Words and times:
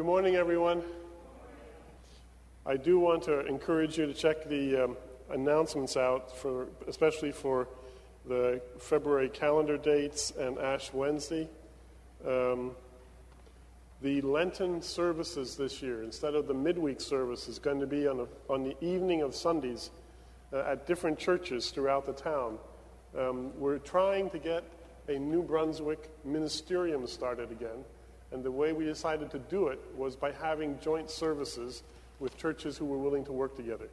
Good 0.00 0.06
morning, 0.06 0.36
everyone. 0.36 0.82
I 2.64 2.78
do 2.78 2.98
want 2.98 3.22
to 3.24 3.44
encourage 3.44 3.98
you 3.98 4.06
to 4.06 4.14
check 4.14 4.48
the 4.48 4.84
um, 4.84 4.96
announcements 5.28 5.94
out, 5.94 6.34
for, 6.38 6.68
especially 6.88 7.32
for 7.32 7.68
the 8.26 8.62
February 8.78 9.28
calendar 9.28 9.76
dates 9.76 10.30
and 10.38 10.56
Ash 10.56 10.90
Wednesday. 10.94 11.50
Um, 12.26 12.70
the 14.00 14.22
Lenten 14.22 14.80
services 14.80 15.56
this 15.56 15.82
year, 15.82 16.02
instead 16.02 16.34
of 16.34 16.48
the 16.48 16.54
midweek 16.54 17.02
service, 17.02 17.46
is 17.46 17.58
going 17.58 17.80
to 17.80 17.86
be 17.86 18.08
on, 18.08 18.20
a, 18.20 18.26
on 18.50 18.64
the 18.64 18.82
evening 18.82 19.20
of 19.20 19.34
Sundays 19.34 19.90
uh, 20.50 20.60
at 20.60 20.86
different 20.86 21.18
churches 21.18 21.68
throughout 21.68 22.06
the 22.06 22.14
town. 22.14 22.56
Um, 23.18 23.52
we're 23.60 23.76
trying 23.76 24.30
to 24.30 24.38
get 24.38 24.64
a 25.08 25.18
New 25.18 25.42
Brunswick 25.42 26.08
ministerium 26.26 27.06
started 27.06 27.52
again. 27.52 27.84
And 28.32 28.44
the 28.44 28.50
way 28.50 28.72
we 28.72 28.84
decided 28.84 29.30
to 29.30 29.38
do 29.38 29.68
it 29.68 29.80
was 29.96 30.16
by 30.16 30.32
having 30.32 30.78
joint 30.80 31.10
services 31.10 31.82
with 32.20 32.36
churches 32.36 32.76
who 32.76 32.84
were 32.84 32.98
willing 32.98 33.24
to 33.24 33.32
work 33.32 33.56
together. 33.56 33.88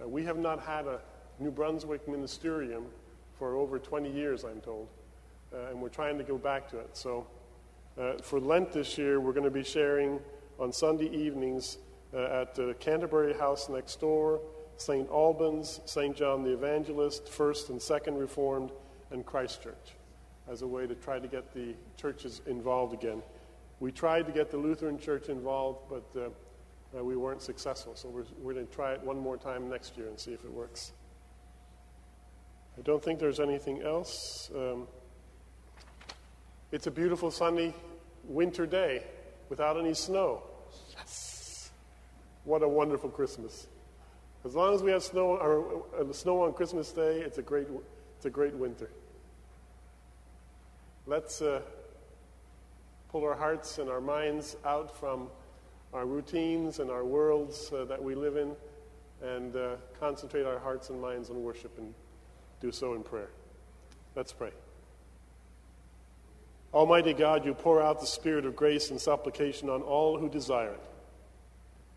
Uh, 0.00 0.08
we 0.08 0.24
have 0.24 0.38
not 0.38 0.60
had 0.60 0.86
a 0.86 1.00
New 1.38 1.50
Brunswick 1.50 2.06
ministerium 2.06 2.84
for 3.38 3.56
over 3.56 3.78
20 3.78 4.10
years, 4.10 4.44
I'm 4.44 4.60
told, 4.60 4.88
uh, 5.52 5.70
and 5.70 5.80
we're 5.80 5.88
trying 5.88 6.18
to 6.18 6.24
go 6.24 6.38
back 6.38 6.68
to 6.70 6.78
it. 6.78 6.96
So 6.96 7.26
uh, 7.98 8.14
for 8.22 8.40
Lent 8.40 8.72
this 8.72 8.96
year, 8.96 9.20
we're 9.20 9.32
going 9.32 9.44
to 9.44 9.50
be 9.50 9.64
sharing 9.64 10.20
on 10.58 10.72
Sunday 10.72 11.08
evenings 11.10 11.78
uh, 12.14 12.40
at 12.40 12.54
the 12.54 12.74
Canterbury 12.78 13.34
House 13.34 13.68
next 13.68 14.00
door, 14.00 14.40
St. 14.76 15.08
Albans, 15.10 15.80
St. 15.86 16.16
John 16.16 16.42
the 16.42 16.52
Evangelist, 16.52 17.28
First 17.28 17.70
and 17.70 17.80
Second 17.80 18.16
Reformed, 18.18 18.70
and 19.10 19.24
Christ 19.24 19.62
Church 19.62 19.96
as 20.48 20.62
a 20.62 20.66
way 20.66 20.86
to 20.86 20.94
try 20.94 21.18
to 21.18 21.26
get 21.26 21.52
the 21.52 21.74
churches 21.96 22.40
involved 22.46 22.94
again. 22.94 23.22
We 23.78 23.92
tried 23.92 24.26
to 24.26 24.32
get 24.32 24.50
the 24.50 24.56
Lutheran 24.56 24.98
Church 24.98 25.28
involved, 25.28 25.80
but 25.90 26.20
uh, 26.20 26.98
uh, 26.98 27.04
we 27.04 27.16
weren't 27.16 27.42
successful. 27.42 27.94
So 27.94 28.08
we're, 28.08 28.24
we're 28.40 28.54
going 28.54 28.66
to 28.66 28.72
try 28.72 28.92
it 28.92 29.02
one 29.02 29.18
more 29.18 29.36
time 29.36 29.68
next 29.68 29.96
year 29.98 30.08
and 30.08 30.18
see 30.18 30.32
if 30.32 30.44
it 30.44 30.50
works. 30.50 30.92
I 32.78 32.82
don't 32.82 33.02
think 33.02 33.18
there's 33.18 33.40
anything 33.40 33.82
else. 33.82 34.50
Um, 34.54 34.86
it's 36.72 36.86
a 36.86 36.90
beautiful 36.90 37.30
sunny 37.30 37.74
winter 38.24 38.66
day 38.66 39.04
without 39.48 39.78
any 39.78 39.94
snow. 39.94 40.42
Yes! 40.96 41.70
What 42.44 42.62
a 42.62 42.68
wonderful 42.68 43.10
Christmas. 43.10 43.66
As 44.44 44.54
long 44.54 44.74
as 44.74 44.82
we 44.82 44.90
have 44.90 45.02
snow, 45.02 45.36
or, 45.36 45.84
uh, 45.98 46.12
snow 46.12 46.42
on 46.42 46.52
Christmas 46.52 46.92
Day, 46.92 47.20
it's 47.20 47.38
a 47.38 47.42
great, 47.42 47.66
it's 48.16 48.26
a 48.26 48.30
great 48.30 48.54
winter. 48.54 48.90
Let's 51.06 51.42
uh, 51.42 51.62
pull 53.16 53.24
our 53.24 53.34
hearts 53.34 53.78
and 53.78 53.88
our 53.88 54.02
minds 54.02 54.58
out 54.66 54.94
from 54.94 55.28
our 55.94 56.04
routines 56.04 56.80
and 56.80 56.90
our 56.90 57.02
worlds 57.02 57.72
uh, 57.72 57.82
that 57.86 58.02
we 58.02 58.14
live 58.14 58.36
in 58.36 58.54
and 59.22 59.56
uh, 59.56 59.76
concentrate 59.98 60.44
our 60.44 60.58
hearts 60.58 60.90
and 60.90 61.00
minds 61.00 61.30
on 61.30 61.42
worship 61.42 61.78
and 61.78 61.94
do 62.60 62.70
so 62.70 62.92
in 62.92 63.02
prayer. 63.02 63.30
Let's 64.14 64.34
pray. 64.34 64.50
Almighty 66.74 67.14
God, 67.14 67.46
you 67.46 67.54
pour 67.54 67.82
out 67.82 68.00
the 68.00 68.06
spirit 68.06 68.44
of 68.44 68.54
grace 68.54 68.90
and 68.90 69.00
supplication 69.00 69.70
on 69.70 69.80
all 69.80 70.18
who 70.18 70.28
desire 70.28 70.72
it. 70.72 70.84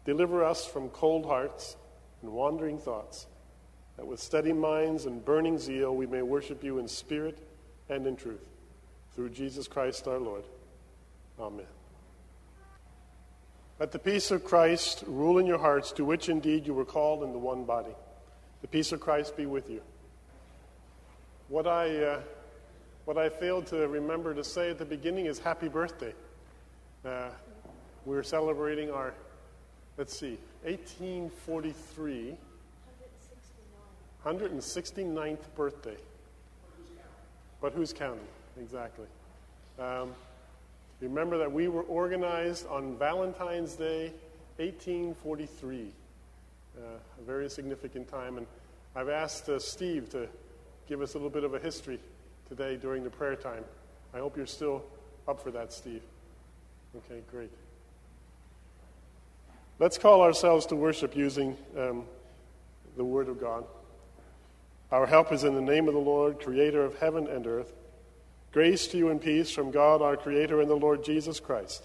Deliver 0.06 0.46
us 0.46 0.66
from 0.66 0.88
cold 0.88 1.26
hearts 1.26 1.76
and 2.22 2.32
wandering 2.32 2.78
thoughts, 2.78 3.28
that 3.98 4.08
with 4.08 4.22
steady 4.22 4.54
minds 4.54 5.06
and 5.06 5.26
burning 5.26 5.58
zeal 5.58 5.94
we 5.94 6.08
may 6.08 6.22
worship 6.22 6.64
you 6.64 6.80
in 6.80 6.88
spirit 6.88 7.46
and 7.90 8.08
in 8.08 8.16
truth. 8.16 8.48
Through 9.16 9.32
Jesus 9.32 9.68
Christ 9.68 10.08
our 10.08 10.18
Lord. 10.18 10.46
Amen. 11.40 11.66
Let 13.80 13.94
the 13.94 14.00
peace 14.00 14.30
of 14.32 14.44
Christ 14.44 15.06
rule 15.08 15.38
in 15.38 15.46
your 15.46 15.58
hearts, 15.58 15.94
to 15.94 16.04
which 16.04 16.28
indeed 16.28 16.68
you 16.68 16.74
were 16.74 16.84
called 16.84 17.24
in 17.24 17.32
the 17.32 17.40
one 17.40 17.64
body. 17.64 17.96
The 18.62 18.68
peace 18.68 18.92
of 18.92 19.00
Christ 19.00 19.38
be 19.38 19.46
with 19.46 19.70
you. 19.70 19.82
What 21.48 21.66
I, 21.66 21.96
uh, 22.04 22.20
what 23.06 23.18
I 23.18 23.30
failed 23.30 23.68
to 23.68 23.88
remember 23.88 24.34
to 24.34 24.44
say 24.44 24.70
at 24.70 24.78
the 24.78 24.86
beginning 24.86 25.28
is 25.28 25.40
happy 25.40 25.70
birthday. 25.70 26.14
Uh, 27.06 27.30
we're 28.06 28.24
celebrating 28.24 28.92
our, 28.92 29.14
let's 29.98 30.18
see, 30.18 30.38
1843, 30.64 32.36
169th 34.26 35.56
birthday. 35.56 35.96
But 37.62 37.72
who's 37.72 37.94
counting? 37.94 38.28
Exactly. 38.60 39.08
Um, 39.80 40.14
Remember 41.02 41.38
that 41.38 41.52
we 41.52 41.70
were 41.70 41.84
organized 41.84 42.68
on 42.68 42.98
Valentine's 42.98 43.76
Day, 43.76 44.12
1843, 44.58 45.92
uh, 46.78 46.82
a 46.82 47.24
very 47.26 47.50
significant 47.50 48.10
time. 48.10 48.38
And 48.38 48.46
I've 48.96 49.08
asked 49.08 49.48
uh, 49.48 49.60
Steve 49.60 50.10
to 50.10 50.28
give 50.88 51.02
us 51.02 51.14
a 51.14 51.18
little 51.18 51.30
bit 51.30 51.46
of 51.46 51.54
a 51.54 51.60
history 51.60 52.00
today 52.50 52.76
during 52.76 53.04
the 53.04 53.10
prayer 53.10 53.38
time. 53.38 53.64
I 54.14 54.18
hope 54.18 54.36
you're 54.36 54.46
still 54.46 54.84
up 55.28 55.42
for 55.42 55.52
that, 55.52 55.72
Steve. 55.72 56.02
Okay, 56.98 57.22
great. 57.32 57.52
Let's 59.78 59.98
call 59.98 60.22
ourselves 60.22 60.66
to 60.68 60.76
worship 60.76 61.16
using 61.16 61.56
um, 61.78 62.04
the 62.98 63.06
Word 63.06 63.30
of 63.30 63.40
God. 63.40 63.64
Our 64.92 65.06
help 65.06 65.32
is 65.32 65.46
in 65.46 65.54
the 65.54 65.62
name 65.62 65.88
of 65.88 65.94
the 65.94 66.00
Lord, 66.00 66.42
creator 66.42 66.84
of 66.84 66.98
heaven 67.00 67.28
and 67.28 67.48
earth. 67.48 67.72
Grace 68.52 68.88
to 68.88 68.98
you 68.98 69.10
and 69.10 69.22
peace 69.22 69.52
from 69.52 69.70
God 69.70 70.02
our 70.02 70.18
Creator 70.18 70.60
and 70.60 70.70
the 70.70 70.76
Lord 70.76 71.04
Jesus 71.04 71.40
Christ. 71.40 71.84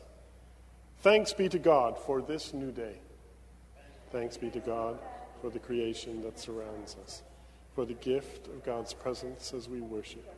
Thanks 1.00 1.34
be 1.34 1.46
to 1.50 1.58
God 1.58 1.98
for 1.98 2.22
this 2.22 2.54
new 2.54 2.72
day. 2.72 2.96
Thanks 4.10 4.38
be 4.38 4.48
to 4.48 4.60
God 4.60 4.98
for 5.42 5.50
the 5.50 5.58
creation 5.58 6.22
that 6.22 6.38
surrounds 6.38 6.96
us, 7.04 7.22
for 7.74 7.84
the 7.84 7.92
gift 7.92 8.46
of 8.46 8.64
God's 8.64 8.94
presence 8.94 9.52
as 9.52 9.68
we 9.68 9.82
worship, 9.82 10.34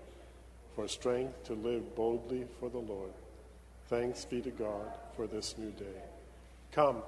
for 0.75 0.89
strength 0.89 1.45
to 1.45 1.53
live 1.53 1.95
boldly 1.95 2.45
for 2.59 2.71
the 2.71 2.79
Lord. 2.79 3.13
Thanks 3.89 4.25
be 4.25 4.41
to 4.41 4.51
God 4.51 4.99
for 5.15 5.29
this 5.29 5.55
new 5.57 5.71
day. 5.71 6.03
Come, 6.73 7.03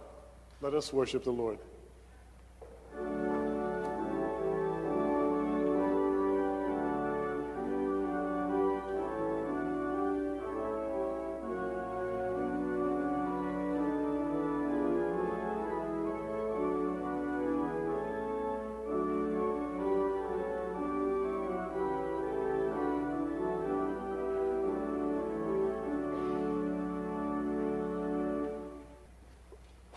let 0.61 0.75
us 0.75 0.93
worship 0.93 1.25
the 1.25 1.33
Lord. 1.33 1.59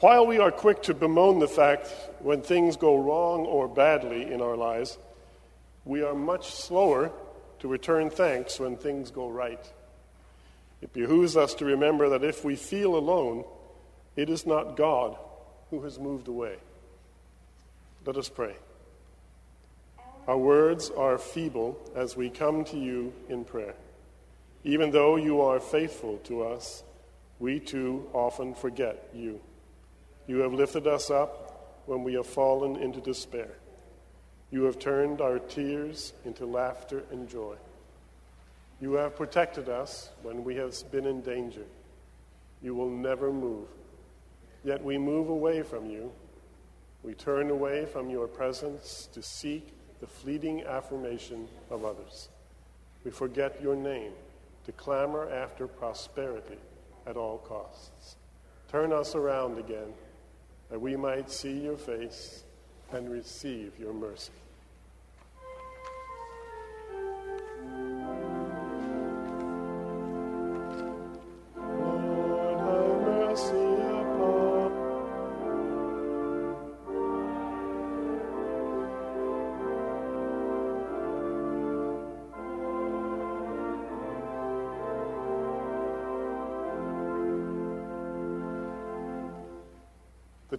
While 0.01 0.25
we 0.25 0.39
are 0.39 0.50
quick 0.50 0.81
to 0.84 0.95
bemoan 0.95 1.38
the 1.38 1.47
fact 1.47 1.88
when 2.22 2.41
things 2.41 2.75
go 2.75 2.97
wrong 2.97 3.45
or 3.45 3.67
badly 3.67 4.34
in 4.34 4.41
our 4.41 4.57
lives, 4.57 4.97
we 5.85 6.01
are 6.01 6.16
much 6.16 6.56
slower 6.56 7.12
to 7.59 7.67
return 7.67 8.09
thanks 8.09 8.59
when 8.59 8.78
things 8.78 9.11
go 9.11 9.29
right. 9.29 9.63
It 10.81 10.91
behooves 10.91 11.38
us 11.38 11.53
to 11.56 11.66
remember 11.66 12.09
that 12.09 12.23
if 12.23 12.44
we 12.44 12.56
feel 12.56 12.95
alone, 12.95 13.45
it 14.16 14.28
is 14.28 14.47
not 14.47 14.75
God 14.75 15.16
who 15.69 15.84
has 15.84 16.00
moved 16.00 16.28
away. 16.28 16.56
Let 18.03 18.17
us 18.17 18.28
pray. 18.28 18.56
Our 20.28 20.38
words 20.38 20.90
are 20.90 21.19
feeble 21.19 21.79
as 21.95 22.17
we 22.17 22.31
come 22.31 22.63
to 22.66 22.78
you 22.78 23.13
in 23.29 23.45
prayer. 23.45 23.75
Even 24.63 24.90
though 24.90 25.16
you 25.16 25.41
are 25.41 25.59
faithful 25.59 26.17
to 26.23 26.44
us, 26.45 26.81
we 27.38 27.59
too 27.59 28.09
often 28.13 28.56
forget 28.56 29.08
you. 29.14 29.40
You 30.28 30.40
have 30.40 30.53
lifted 30.53 30.88
us 30.88 31.09
up 31.09 31.84
when 31.85 32.03
we 32.03 32.14
have 32.14 32.28
fallen 32.28 32.76
into 32.76 33.02
despair. 33.02 33.50
You 34.52 34.64
have 34.64 34.79
turned 34.79 35.22
our 35.22 35.40
tears 35.40 36.14
into 36.26 36.46
laughter 36.46 37.03
and 37.12 37.28
joy. 37.28 37.56
You 38.79 38.94
have 38.94 39.16
protected 39.16 39.70
us 39.70 40.09
when 40.22 40.44
we 40.44 40.56
have 40.56 40.76
been 40.91 41.06
in 41.06 41.22
danger. 41.22 41.66
You 42.62 42.76
will 42.76 42.90
never 42.90 43.32
move. 43.32 43.68
Yet 44.64 44.84
we 44.84 44.97
move 44.97 45.29
away 45.29 45.64
from 45.64 45.90
you. 45.90 46.12
We 47.03 47.14
turn 47.14 47.50
away 47.50 47.85
from 47.85 48.09
your 48.09 48.28
presence 48.28 49.09
to 49.14 49.24
seek 49.24 49.74
the 50.00 50.08
fleeting 50.08 50.64
affirmation 50.64 51.47
of 51.70 51.85
others. 51.85 52.29
We 53.03 53.12
forget 53.12 53.62
your 53.62 53.76
name 53.76 54.12
to 54.66 54.72
clamor 54.72 55.29
after 55.32 55.67
prosperity 55.67 56.58
at 57.08 57.17
all 57.17 57.40
costs. 57.40 58.17
Turn 58.70 58.94
us 58.94 59.16
around 59.16 59.58
again 59.58 59.94
that 60.72 60.79
we 60.79 60.96
might 60.96 61.29
see 61.29 61.52
your 61.52 61.78
face 61.78 62.46
and 62.94 63.12
receive 63.12 63.78
your 63.78 63.94
mercy. 63.94 64.32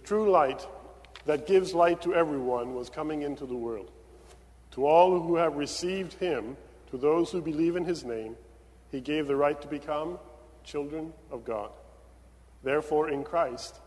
True 0.03 0.29
light 0.29 0.65
that 1.25 1.47
gives 1.47 1.73
light 1.73 2.01
to 2.01 2.13
everyone 2.13 2.75
was 2.75 2.89
coming 2.89 3.21
into 3.21 3.45
the 3.45 3.55
world. 3.55 3.91
To 4.71 4.85
all 4.85 5.19
who 5.19 5.35
have 5.35 5.55
received 5.55 6.13
him, 6.13 6.57
to 6.91 6.97
those 6.97 7.31
who 7.31 7.41
believe 7.41 7.75
in 7.75 7.85
his 7.85 8.03
name, 8.03 8.35
he 8.91 8.99
gave 9.01 9.27
the 9.27 9.35
right 9.35 9.59
to 9.61 9.67
become 9.67 10.19
children 10.63 11.13
of 11.31 11.45
God. 11.45 11.71
Therefore, 12.63 13.09
in 13.09 13.23
Christ, 13.23 13.79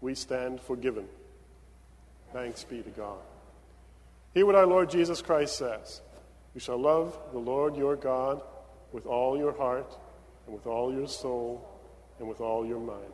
we 0.00 0.14
stand 0.14 0.60
forgiven. 0.60 1.06
Thanks 2.32 2.64
be 2.64 2.82
to 2.82 2.90
God. 2.90 3.18
Hear 4.34 4.46
what 4.46 4.54
our 4.54 4.66
Lord 4.66 4.90
Jesus 4.90 5.20
Christ 5.20 5.56
says 5.56 6.00
You 6.54 6.60
shall 6.60 6.78
love 6.78 7.18
the 7.32 7.38
Lord 7.38 7.76
your 7.76 7.96
God 7.96 8.42
with 8.92 9.06
all 9.06 9.38
your 9.38 9.56
heart, 9.56 9.96
and 10.46 10.54
with 10.54 10.66
all 10.66 10.92
your 10.92 11.08
soul, 11.08 11.66
and 12.18 12.28
with 12.28 12.40
all 12.40 12.66
your 12.66 12.80
mind. 12.80 13.12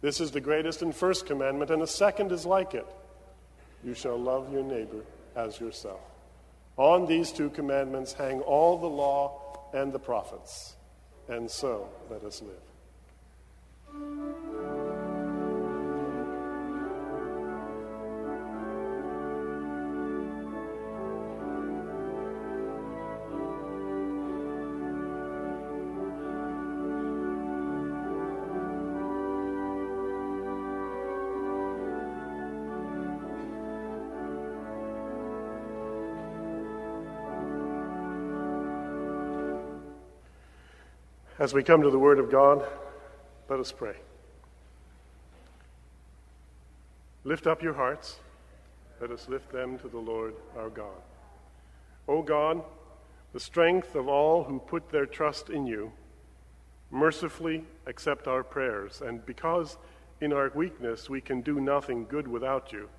This 0.00 0.20
is 0.20 0.30
the 0.30 0.40
greatest 0.40 0.82
and 0.82 0.94
first 0.94 1.26
commandment, 1.26 1.70
and 1.70 1.82
the 1.82 1.86
second 1.86 2.32
is 2.32 2.46
like 2.46 2.74
it 2.74 2.86
You 3.84 3.94
shall 3.94 4.18
love 4.18 4.52
your 4.52 4.62
neighbor 4.62 5.04
as 5.34 5.60
yourself. 5.60 6.00
On 6.76 7.06
these 7.06 7.32
two 7.32 7.50
commandments 7.50 8.12
hang 8.12 8.40
all 8.40 8.78
the 8.78 8.86
law 8.86 9.70
and 9.72 9.92
the 9.92 9.98
prophets. 9.98 10.76
And 11.28 11.50
so 11.50 11.88
let 12.08 12.22
us 12.22 12.40
live. 12.40 12.62
As 41.48 41.54
we 41.54 41.62
come 41.62 41.80
to 41.80 41.88
the 41.88 41.98
Word 41.98 42.18
of 42.18 42.30
God, 42.30 42.62
let 43.48 43.58
us 43.58 43.72
pray. 43.72 43.94
Lift 47.24 47.46
up 47.46 47.62
your 47.62 47.72
hearts. 47.72 48.18
Let 49.00 49.10
us 49.10 49.30
lift 49.30 49.50
them 49.50 49.78
to 49.78 49.88
the 49.88 49.96
Lord 49.96 50.34
our 50.58 50.68
God. 50.68 51.00
O 52.06 52.20
God, 52.20 52.62
the 53.32 53.40
strength 53.40 53.94
of 53.94 54.08
all 54.08 54.44
who 54.44 54.58
put 54.58 54.90
their 54.90 55.06
trust 55.06 55.48
in 55.48 55.66
you, 55.66 55.90
mercifully 56.90 57.64
accept 57.86 58.28
our 58.28 58.44
prayers, 58.44 59.00
and 59.00 59.24
because 59.24 59.78
in 60.20 60.34
our 60.34 60.52
weakness 60.54 61.08
we 61.08 61.22
can 61.22 61.40
do 61.40 61.62
nothing 61.62 62.04
good 62.10 62.28
without 62.28 62.72
you, 62.72 62.90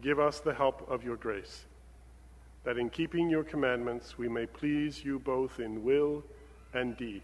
give 0.00 0.18
us 0.18 0.40
the 0.40 0.54
help 0.54 0.90
of 0.90 1.04
your 1.04 1.16
grace, 1.16 1.66
that 2.64 2.78
in 2.78 2.88
keeping 2.88 3.28
your 3.28 3.44
commandments 3.44 4.16
we 4.16 4.26
may 4.26 4.46
please 4.46 5.04
you 5.04 5.18
both 5.18 5.60
in 5.60 5.84
will 5.84 6.24
and 6.76 6.96
deed. 6.96 7.22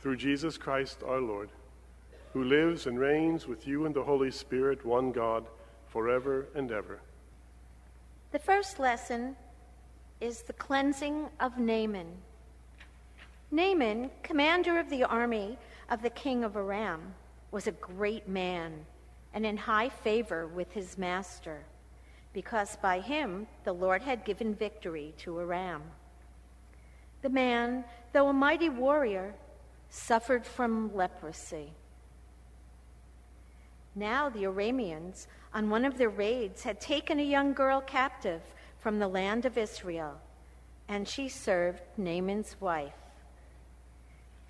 Through 0.00 0.16
Jesus 0.16 0.56
Christ 0.56 1.02
our 1.06 1.20
Lord, 1.20 1.50
who 2.32 2.44
lives 2.44 2.86
and 2.86 2.98
reigns 2.98 3.46
with 3.46 3.66
you 3.66 3.84
in 3.84 3.92
the 3.92 4.04
Holy 4.04 4.30
Spirit, 4.30 4.84
one 4.84 5.10
God, 5.10 5.44
forever 5.88 6.46
and 6.54 6.70
ever. 6.70 7.00
The 8.30 8.38
first 8.38 8.78
lesson 8.78 9.34
is 10.20 10.42
the 10.42 10.52
cleansing 10.52 11.26
of 11.40 11.58
Naaman. 11.58 12.06
Naaman, 13.50 14.10
commander 14.22 14.78
of 14.78 14.90
the 14.90 15.04
army 15.04 15.58
of 15.90 16.02
the 16.02 16.10
king 16.10 16.44
of 16.44 16.56
Aram, 16.56 17.14
was 17.50 17.66
a 17.66 17.72
great 17.72 18.28
man 18.28 18.84
and 19.32 19.44
in 19.46 19.56
high 19.56 19.88
favor 19.88 20.46
with 20.46 20.70
his 20.72 20.98
master, 20.98 21.60
because 22.32 22.76
by 22.76 23.00
him 23.00 23.46
the 23.64 23.72
Lord 23.72 24.02
had 24.02 24.24
given 24.24 24.54
victory 24.54 25.14
to 25.18 25.40
Aram. 25.40 25.82
The 27.22 27.28
man, 27.28 27.84
though 28.12 28.28
a 28.28 28.32
mighty 28.32 28.68
warrior, 28.68 29.34
suffered 29.90 30.46
from 30.46 30.94
leprosy. 30.94 31.72
Now 33.94 34.28
the 34.28 34.44
Arameans, 34.44 35.26
on 35.52 35.70
one 35.70 35.84
of 35.84 35.98
their 35.98 36.10
raids, 36.10 36.62
had 36.62 36.80
taken 36.80 37.18
a 37.18 37.24
young 37.24 37.52
girl 37.52 37.80
captive 37.80 38.42
from 38.78 38.98
the 38.98 39.08
land 39.08 39.44
of 39.44 39.58
Israel, 39.58 40.20
and 40.88 41.08
she 41.08 41.28
served 41.28 41.82
Naaman's 41.96 42.56
wife. 42.60 42.94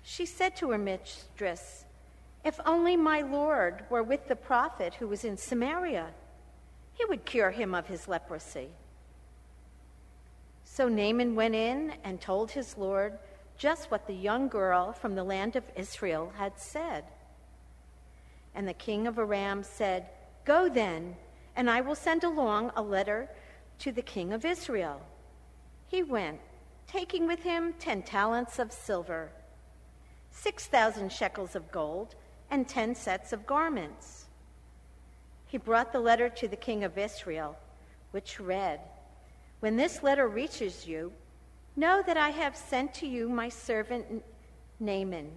She 0.03 0.25
said 0.25 0.55
to 0.57 0.69
her 0.71 0.77
mistress, 0.77 1.85
If 2.43 2.59
only 2.65 2.95
my 2.95 3.21
Lord 3.21 3.85
were 3.89 4.03
with 4.03 4.27
the 4.27 4.35
prophet 4.35 4.95
who 4.95 5.07
was 5.07 5.23
in 5.23 5.37
Samaria, 5.37 6.09
he 6.93 7.05
would 7.05 7.25
cure 7.25 7.51
him 7.51 7.73
of 7.73 7.87
his 7.87 8.07
leprosy. 8.07 8.69
So 10.79 10.87
Naaman 10.87 11.35
went 11.35 11.55
in 11.55 11.91
and 12.05 12.21
told 12.21 12.51
his 12.51 12.77
Lord 12.77 13.19
just 13.57 13.91
what 13.91 14.07
the 14.07 14.13
young 14.13 14.47
girl 14.47 14.93
from 14.93 15.13
the 15.13 15.25
land 15.25 15.57
of 15.57 15.65
Israel 15.75 16.31
had 16.37 16.57
said. 16.57 17.03
And 18.55 18.65
the 18.65 18.73
king 18.73 19.05
of 19.05 19.19
Aram 19.19 19.61
said, 19.63 20.07
Go 20.45 20.69
then, 20.69 21.17
and 21.57 21.69
I 21.69 21.81
will 21.81 21.95
send 21.95 22.23
along 22.23 22.71
a 22.77 22.81
letter 22.81 23.27
to 23.79 23.91
the 23.91 24.01
king 24.01 24.31
of 24.31 24.45
Israel. 24.45 25.01
He 25.85 26.01
went, 26.01 26.39
taking 26.87 27.27
with 27.27 27.43
him 27.43 27.73
ten 27.77 28.01
talents 28.01 28.57
of 28.57 28.71
silver, 28.71 29.31
six 30.31 30.65
thousand 30.67 31.11
shekels 31.11 31.57
of 31.57 31.73
gold, 31.73 32.15
and 32.49 32.69
ten 32.69 32.95
sets 32.95 33.33
of 33.33 33.45
garments. 33.45 34.27
He 35.45 35.57
brought 35.57 35.91
the 35.91 35.99
letter 35.99 36.29
to 36.29 36.47
the 36.47 36.55
king 36.55 36.85
of 36.85 36.97
Israel, 36.97 37.57
which 38.11 38.39
read, 38.39 38.79
when 39.59 39.75
this 39.75 40.03
letter 40.03 40.27
reaches 40.27 40.87
you, 40.87 41.11
know 41.75 42.01
that 42.05 42.17
I 42.17 42.29
have 42.29 42.55
sent 42.55 42.93
to 42.95 43.07
you 43.07 43.29
my 43.29 43.49
servant 43.49 44.23
Naaman, 44.79 45.31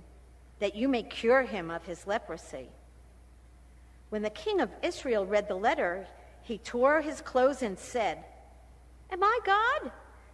that 0.61 0.77
you 0.77 0.89
may 0.89 1.03
cure 1.03 1.43
him 1.43 1.71
of 1.71 1.85
his 1.85 2.07
leprosy. 2.07 2.69
When 4.11 4.23
the 4.23 4.31
king 4.31 4.61
of 4.61 4.71
Israel 4.83 5.27
read 5.27 5.49
the 5.49 5.55
letter, 5.55 6.07
he 6.43 6.59
tore 6.59 7.01
his 7.01 7.21
clothes 7.21 7.63
and 7.63 7.79
said, 7.79 8.25
Am 9.11 9.23
I 9.23 9.39
God 9.45 9.93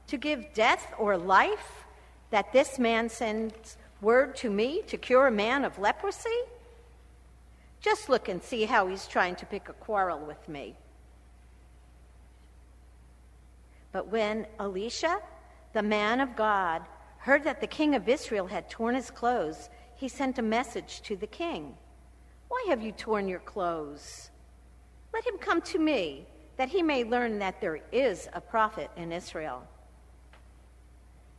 to 0.09 0.17
give 0.17 0.53
death 0.53 0.95
or 0.99 1.17
life 1.17 1.85
that 2.31 2.53
this 2.53 2.79
man 2.79 3.09
sends 3.09 3.77
word 4.01 4.37
to 4.37 4.51
me 4.51 4.83
to 4.87 4.97
cure 4.97 5.27
a 5.27 5.33
man 5.33 5.65
of 5.65 5.79
leprosy? 5.79 6.29
Just 7.81 8.09
look 8.09 8.29
and 8.29 8.43
see 8.43 8.65
how 8.65 8.87
he's 8.89 9.07
trying 9.07 9.37
to 9.37 9.47
pick 9.47 9.69
a 9.69 9.73
quarrel 9.75 10.19
with 10.19 10.49
me. 10.49 10.75
But 13.93 14.09
when 14.09 14.47
Elisha, 14.59 15.21
the 15.73 15.83
man 15.83 16.21
of 16.21 16.37
God, 16.37 16.83
heard 17.19 17.45
that 17.45 17.61
the 17.61 17.67
king 17.67 17.95
of 17.95 18.09
Israel 18.09 18.47
had 18.47 18.71
torn 18.71 18.95
his 18.95 19.11
clothes, 19.11 19.71
he 19.95 20.09
sent 20.09 20.39
a 20.39 20.43
message 20.43 21.03
to 21.03 21.17
the 21.17 21.27
king 21.27 21.77
Why 22.49 22.67
have 22.69 22.83
you 22.83 22.93
torn 22.93 23.29
your 23.29 23.41
clothes? 23.41 24.31
Let 25.13 25.27
him 25.27 25.39
come 25.39 25.61
to 25.63 25.79
me, 25.79 26.27
that 26.57 26.69
he 26.69 26.83
may 26.83 27.05
learn 27.05 27.39
that 27.39 27.61
there 27.61 27.81
is 27.93 28.29
a 28.33 28.41
prophet 28.41 28.91
in 28.97 29.13
Israel. 29.13 29.63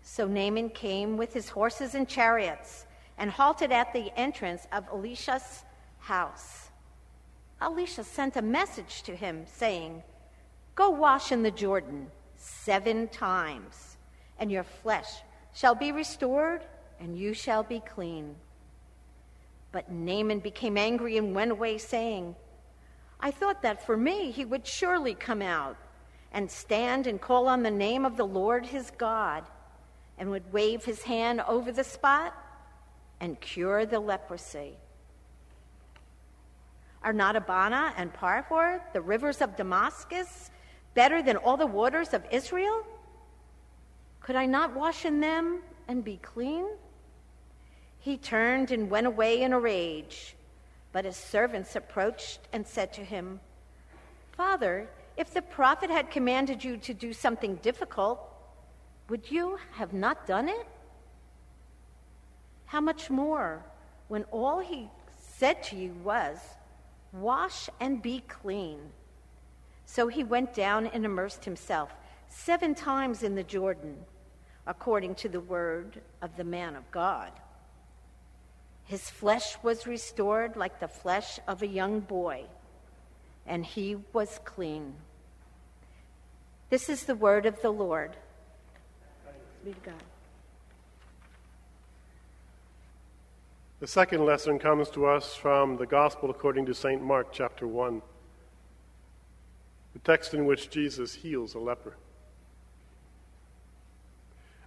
So 0.02 0.28
Naaman 0.28 0.70
came 0.70 1.18
with 1.18 1.34
his 1.34 1.50
horses 1.50 1.94
and 1.94 2.08
chariots 2.08 2.86
and 3.18 3.30
halted 3.30 3.72
at 3.72 3.94
the 3.94 4.12
entrance 4.18 4.68
of 4.72 4.88
Elisha's 4.92 5.64
house. 6.00 6.70
Elisha 7.62 8.04
sent 8.04 8.38
a 8.38 8.42
message 8.42 9.04
to 9.04 9.16
him, 9.16 9.46
saying, 9.46 10.02
Go 10.76 10.90
wash 10.90 11.32
in 11.32 11.44
the 11.44 11.52
Jordan 11.52 12.08
seven 12.50 13.08
times, 13.08 13.98
and 14.40 14.52
your 14.52 14.64
flesh 14.64 15.22
shall 15.54 15.76
be 15.76 15.92
restored, 15.92 16.64
and 17.00 17.18
you 17.18 17.34
shall 17.34 17.64
be 17.64 17.80
clean. 17.80 18.36
But 19.72 19.92
Naaman 19.92 20.40
became 20.40 20.78
angry 20.78 21.18
and 21.18 21.36
went 21.36 21.52
away, 21.52 21.78
saying, 21.78 22.36
I 23.20 23.32
thought 23.32 23.62
that 23.62 23.86
for 23.86 23.98
me 23.98 24.32
he 24.32 24.46
would 24.46 24.66
surely 24.66 25.14
come 25.14 25.42
out 25.42 25.78
and 26.32 26.50
stand 26.50 27.08
and 27.08 27.20
call 27.20 27.48
on 27.48 27.64
the 27.64 27.72
name 27.72 28.06
of 28.06 28.18
the 28.18 28.26
Lord 28.26 28.66
his 28.66 28.92
God, 28.92 29.44
and 30.18 30.30
would 30.30 30.54
wave 30.54 30.84
his 30.84 31.04
hand 31.04 31.42
over 31.48 31.72
the 31.72 31.84
spot 31.84 32.34
and 33.20 33.40
cure 33.40 33.86
the 33.86 34.00
leprosy. 34.00 34.78
Are 37.04 37.14
not 37.14 37.36
Abana 37.36 37.94
and 37.98 38.14
Pharpar, 38.14 38.82
the 38.94 39.02
rivers 39.02 39.42
of 39.42 39.56
Damascus, 39.56 40.52
better 40.94 41.22
than 41.22 41.38
all 41.38 41.58
the 41.58 41.66
waters 41.66 42.14
of 42.14 42.24
Israel? 42.32 42.84
Could 44.22 44.36
I 44.36 44.46
not 44.46 44.76
wash 44.76 45.06
in 45.06 45.20
them 45.20 45.60
and 45.88 46.04
be 46.04 46.18
clean? 46.18 46.68
He 48.00 48.18
turned 48.18 48.72
and 48.72 48.90
went 48.90 49.08
away 49.08 49.42
in 49.42 49.54
a 49.54 49.60
rage. 49.60 50.36
But 50.92 51.06
his 51.06 51.18
servants 51.18 51.76
approached 51.76 52.40
and 52.52 52.66
said 52.66 52.94
to 52.94 53.02
him, 53.02 53.40
Father, 54.32 54.90
if 55.18 55.34
the 55.34 55.42
prophet 55.42 55.90
had 55.90 56.10
commanded 56.10 56.64
you 56.64 56.78
to 56.78 56.94
do 56.94 57.14
something 57.14 57.56
difficult, 57.58 58.20
would 59.10 59.30
you 59.30 59.60
have 59.72 59.94
not 59.94 60.26
done 60.26 60.50
it? 60.50 60.68
How 62.66 62.82
much 62.82 63.10
more 63.10 63.64
when 64.08 64.24
all 64.26 64.60
he 64.60 64.90
said 65.38 65.64
to 65.64 65.76
you 65.76 65.94
was, 66.04 66.38
Wash 67.12 67.70
and 67.80 68.02
be 68.02 68.22
clean. 68.28 68.80
So 69.92 70.08
he 70.08 70.24
went 70.24 70.54
down 70.54 70.86
and 70.86 71.04
immersed 71.04 71.46
himself 71.46 71.92
seven 72.28 72.76
times 72.76 73.24
in 73.24 73.34
the 73.34 73.44
Jordan, 73.44 73.98
according 74.68 75.16
to 75.16 75.28
the 75.28 75.40
word 75.40 76.00
of 76.22 76.38
the 76.38 76.44
man 76.44 76.76
of 76.76 76.92
God. 76.92 77.32
His 78.84 79.10
flesh 79.10 79.58
was 79.64 79.88
restored 79.88 80.56
like 80.56 80.80
the 80.80 80.88
flesh 80.88 81.40
of 81.48 81.64
a 81.64 81.68
young 81.68 82.02
boy, 82.02 82.44
and 83.48 83.66
he 83.66 83.98
was 84.14 84.40
clean. 84.46 84.94
This 86.70 86.88
is 86.88 87.06
the 87.06 87.16
word 87.16 87.48
of 87.48 87.60
the 87.64 87.72
Lord. 87.72 88.16
Be 89.66 89.74
to 89.74 89.80
God. 89.80 90.04
The 93.80 93.88
second 93.88 94.24
lesson 94.24 94.60
comes 94.60 94.92
to 94.92 95.08
us 95.08 95.34
from 95.34 95.78
the 95.78 95.88
Gospel 95.88 96.30
according 96.30 96.68
to 96.68 96.76
St. 96.76 97.02
Mark, 97.02 97.30
chapter 97.32 97.66
1, 97.68 98.04
the 100.00 100.12
text 100.12 100.34
in 100.34 100.46
which 100.46 100.70
Jesus 100.70 101.14
heals 101.16 101.54
a 101.54 101.60
leper. 101.60 101.98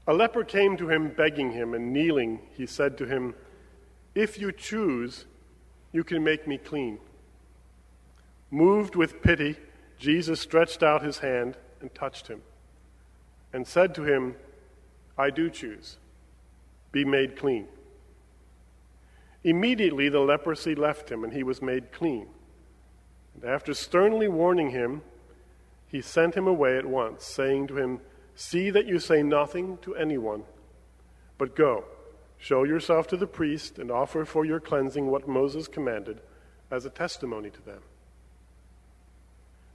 A 0.06 0.12
leper 0.12 0.44
came 0.44 0.76
to 0.76 0.88
him 0.88 1.12
begging 1.16 1.52
him, 1.52 1.74
and 1.74 1.92
kneeling, 1.92 2.40
he 2.56 2.66
said 2.66 2.98
to 2.98 3.06
him, 3.06 3.34
If 4.14 4.38
you 4.38 4.52
choose, 4.52 5.26
you 5.92 6.02
can 6.02 6.24
make 6.24 6.46
me 6.46 6.58
clean. 6.58 6.98
Moved 8.50 8.96
with 8.96 9.22
pity, 9.22 9.56
Jesus 9.98 10.40
stretched 10.40 10.82
out 10.82 11.02
his 11.02 11.18
hand 11.18 11.56
and 11.80 11.94
touched 11.94 12.26
him, 12.26 12.42
and 13.52 13.66
said 13.66 13.94
to 13.94 14.02
him, 14.02 14.34
I 15.16 15.30
do 15.30 15.48
choose. 15.50 15.98
Be 16.90 17.04
made 17.04 17.36
clean. 17.36 17.68
Immediately 19.44 20.08
the 20.08 20.20
leprosy 20.20 20.74
left 20.74 21.10
him, 21.10 21.24
and 21.24 21.32
he 21.32 21.42
was 21.42 21.62
made 21.62 21.92
clean. 21.92 22.26
And 23.34 23.44
after 23.44 23.72
sternly 23.72 24.28
warning 24.28 24.70
him, 24.70 25.02
he 25.92 26.00
sent 26.00 26.34
him 26.34 26.48
away 26.48 26.76
at 26.76 26.86
once, 26.86 27.24
saying 27.24 27.68
to 27.68 27.76
him, 27.76 28.00
See 28.34 28.70
that 28.70 28.86
you 28.86 28.98
say 28.98 29.22
nothing 29.22 29.78
to 29.82 29.94
anyone, 29.94 30.42
but 31.38 31.54
go, 31.54 31.84
show 32.38 32.64
yourself 32.64 33.06
to 33.08 33.16
the 33.16 33.26
priest, 33.26 33.78
and 33.78 33.90
offer 33.90 34.24
for 34.24 34.44
your 34.44 34.58
cleansing 34.58 35.06
what 35.06 35.28
Moses 35.28 35.68
commanded 35.68 36.20
as 36.70 36.84
a 36.84 36.90
testimony 36.90 37.50
to 37.50 37.62
them. 37.62 37.82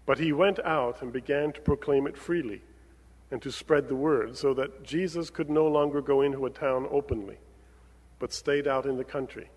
But 0.06 0.20
he 0.20 0.34
went 0.34 0.60
out 0.66 1.02
and 1.02 1.14
began 1.14 1.54
to 1.54 1.62
proclaim 1.62 2.08
it 2.08 2.18
freely 2.18 2.62
and 3.30 3.42
to 3.42 3.52
spread 3.52 3.88
the 3.88 3.96
word, 3.96 4.36
so 4.36 4.54
that 4.56 4.84
Jesus 4.84 5.30
could 5.30 5.50
no 5.50 5.68
longer 5.68 6.02
go 6.02 6.22
into 6.22 6.46
a 6.46 6.50
town 6.50 6.88
openly, 6.92 7.38
but 8.20 8.34
stayed 8.34 8.68
out 8.68 8.86
in 8.86 8.98
the 8.98 9.04
country 9.04 9.50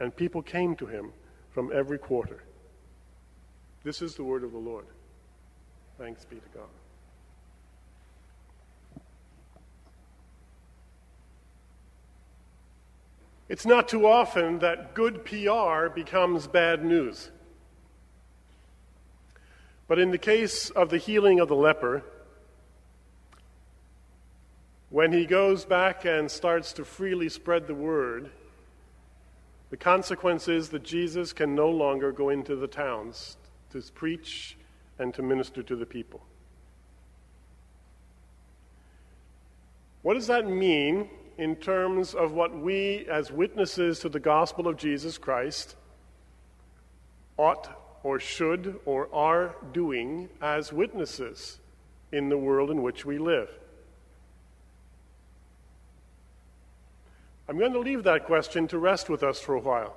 and 0.00 0.14
people 0.14 0.42
came 0.42 0.76
to 0.76 0.86
him 0.86 1.12
from 1.50 1.70
every 1.74 1.98
quarter. 1.98 2.42
This 3.82 4.02
is 4.02 4.14
the 4.14 4.24
word 4.24 4.44
of 4.44 4.52
the 4.52 4.58
Lord. 4.58 4.86
Thanks 5.98 6.24
be 6.24 6.36
to 6.36 6.42
God. 6.54 6.68
It's 13.48 13.66
not 13.66 13.88
too 13.88 14.06
often 14.06 14.60
that 14.60 14.94
good 14.94 15.24
PR 15.24 15.88
becomes 15.88 16.46
bad 16.46 16.84
news. 16.84 17.30
But 19.88 19.98
in 19.98 20.10
the 20.10 20.18
case 20.18 20.70
of 20.70 20.90
the 20.90 20.98
healing 20.98 21.40
of 21.40 21.48
the 21.48 21.56
leper, 21.56 22.04
when 24.90 25.12
he 25.12 25.26
goes 25.26 25.64
back 25.64 26.04
and 26.04 26.30
starts 26.30 26.74
to 26.74 26.84
freely 26.84 27.30
spread 27.30 27.66
the 27.66 27.74
word, 27.74 28.30
the 29.70 29.76
consequence 29.78 30.46
is 30.46 30.68
that 30.68 30.84
Jesus 30.84 31.32
can 31.32 31.54
no 31.54 31.70
longer 31.70 32.12
go 32.12 32.28
into 32.28 32.54
the 32.54 32.68
towns 32.68 33.38
to 33.70 33.82
preach 33.94 34.57
and 34.98 35.14
to 35.14 35.22
minister 35.22 35.62
to 35.62 35.76
the 35.76 35.86
people. 35.86 36.22
What 40.02 40.14
does 40.14 40.26
that 40.28 40.48
mean 40.48 41.08
in 41.36 41.56
terms 41.56 42.14
of 42.14 42.32
what 42.32 42.56
we, 42.56 43.06
as 43.10 43.30
witnesses 43.30 44.00
to 44.00 44.08
the 44.08 44.20
gospel 44.20 44.66
of 44.66 44.76
Jesus 44.76 45.18
Christ, 45.18 45.76
ought 47.36 47.70
or 48.02 48.18
should 48.18 48.80
or 48.84 49.08
are 49.12 49.54
doing 49.72 50.28
as 50.40 50.72
witnesses 50.72 51.60
in 52.12 52.28
the 52.28 52.38
world 52.38 52.70
in 52.70 52.82
which 52.82 53.04
we 53.04 53.18
live? 53.18 53.50
I'm 57.48 57.58
going 57.58 57.72
to 57.72 57.78
leave 57.78 58.04
that 58.04 58.26
question 58.26 58.68
to 58.68 58.78
rest 58.78 59.08
with 59.08 59.22
us 59.22 59.40
for 59.40 59.54
a 59.54 59.60
while. 59.60 59.96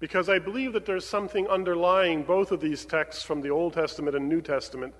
Because 0.00 0.28
I 0.28 0.38
believe 0.38 0.72
that 0.74 0.86
there's 0.86 1.06
something 1.06 1.48
underlying 1.48 2.22
both 2.22 2.52
of 2.52 2.60
these 2.60 2.84
texts 2.84 3.22
from 3.22 3.40
the 3.40 3.50
Old 3.50 3.72
Testament 3.72 4.16
and 4.16 4.28
New 4.28 4.40
Testament 4.40 4.94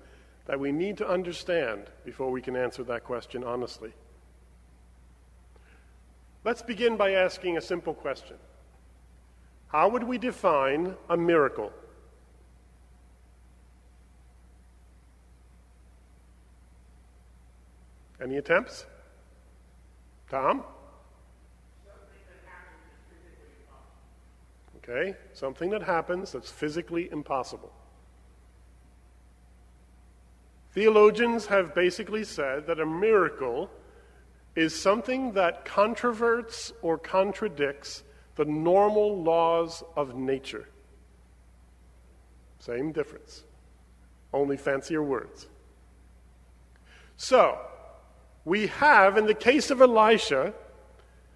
that 0.45 0.59
we 0.59 0.71
need 0.71 0.97
to 0.97 1.07
understand 1.07 1.85
before 2.03 2.31
we 2.31 2.41
can 2.41 2.55
answer 2.55 2.83
that 2.83 3.03
question 3.03 3.43
honestly. 3.43 3.93
Let's 6.43 6.61
begin 6.61 6.97
by 6.97 7.11
asking 7.13 7.57
a 7.57 7.61
simple 7.61 7.93
question 7.93 8.37
How 9.67 9.87
would 9.89 10.03
we 10.03 10.17
define 10.17 10.95
a 11.09 11.15
miracle? 11.15 11.71
Any 18.21 18.37
attempts? 18.37 18.85
Tom? 20.29 20.63
Okay, 24.89 25.15
something 25.33 25.69
that 25.69 25.83
happens 25.83 26.31
that's 26.31 26.49
physically 26.49 27.09
impossible. 27.11 27.71
Theologians 30.71 31.45
have 31.47 31.75
basically 31.75 32.23
said 32.23 32.65
that 32.67 32.79
a 32.79 32.85
miracle 32.85 33.69
is 34.55 34.73
something 34.73 35.33
that 35.33 35.63
controverts 35.63 36.71
or 36.81 36.97
contradicts 36.97 38.03
the 38.35 38.45
normal 38.45 39.21
laws 39.21 39.83
of 39.95 40.15
nature. 40.15 40.67
Same 42.59 42.91
difference, 42.91 43.43
only 44.33 44.57
fancier 44.57 45.03
words. 45.03 45.47
So, 47.15 47.59
we 48.43 48.67
have, 48.67 49.17
in 49.17 49.27
the 49.27 49.35
case 49.35 49.69
of 49.69 49.81
Elisha 49.81 50.53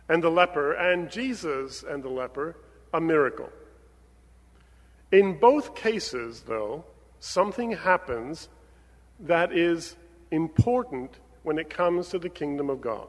and 0.09 0.23
the 0.23 0.31
leper, 0.31 0.73
and 0.73 1.11
Jesus 1.11 1.83
and 1.83 2.01
the 2.01 2.09
leper, 2.09 2.55
a 2.93 3.01
miracle. 3.01 3.49
In 5.11 5.39
both 5.39 5.75
cases, 5.75 6.41
though, 6.41 6.85
something 7.19 7.71
happens 7.71 8.49
that 9.19 9.53
is 9.53 9.95
important 10.31 11.19
when 11.43 11.57
it 11.57 11.69
comes 11.69 12.09
to 12.09 12.19
the 12.19 12.29
kingdom 12.29 12.69
of 12.69 12.81
God. 12.81 13.07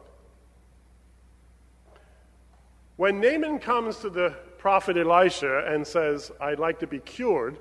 When 2.96 3.20
Naaman 3.20 3.58
comes 3.58 3.98
to 3.98 4.10
the 4.10 4.34
prophet 4.58 4.96
Elisha 4.96 5.66
and 5.66 5.86
says, 5.86 6.30
I'd 6.40 6.58
like 6.58 6.78
to 6.80 6.86
be 6.86 7.00
cured, 7.00 7.58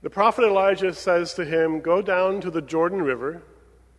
the 0.00 0.10
prophet 0.10 0.44
Elijah 0.44 0.94
says 0.94 1.34
to 1.34 1.44
him, 1.44 1.80
Go 1.80 2.00
down 2.00 2.40
to 2.42 2.50
the 2.50 2.62
Jordan 2.62 3.02
River 3.02 3.42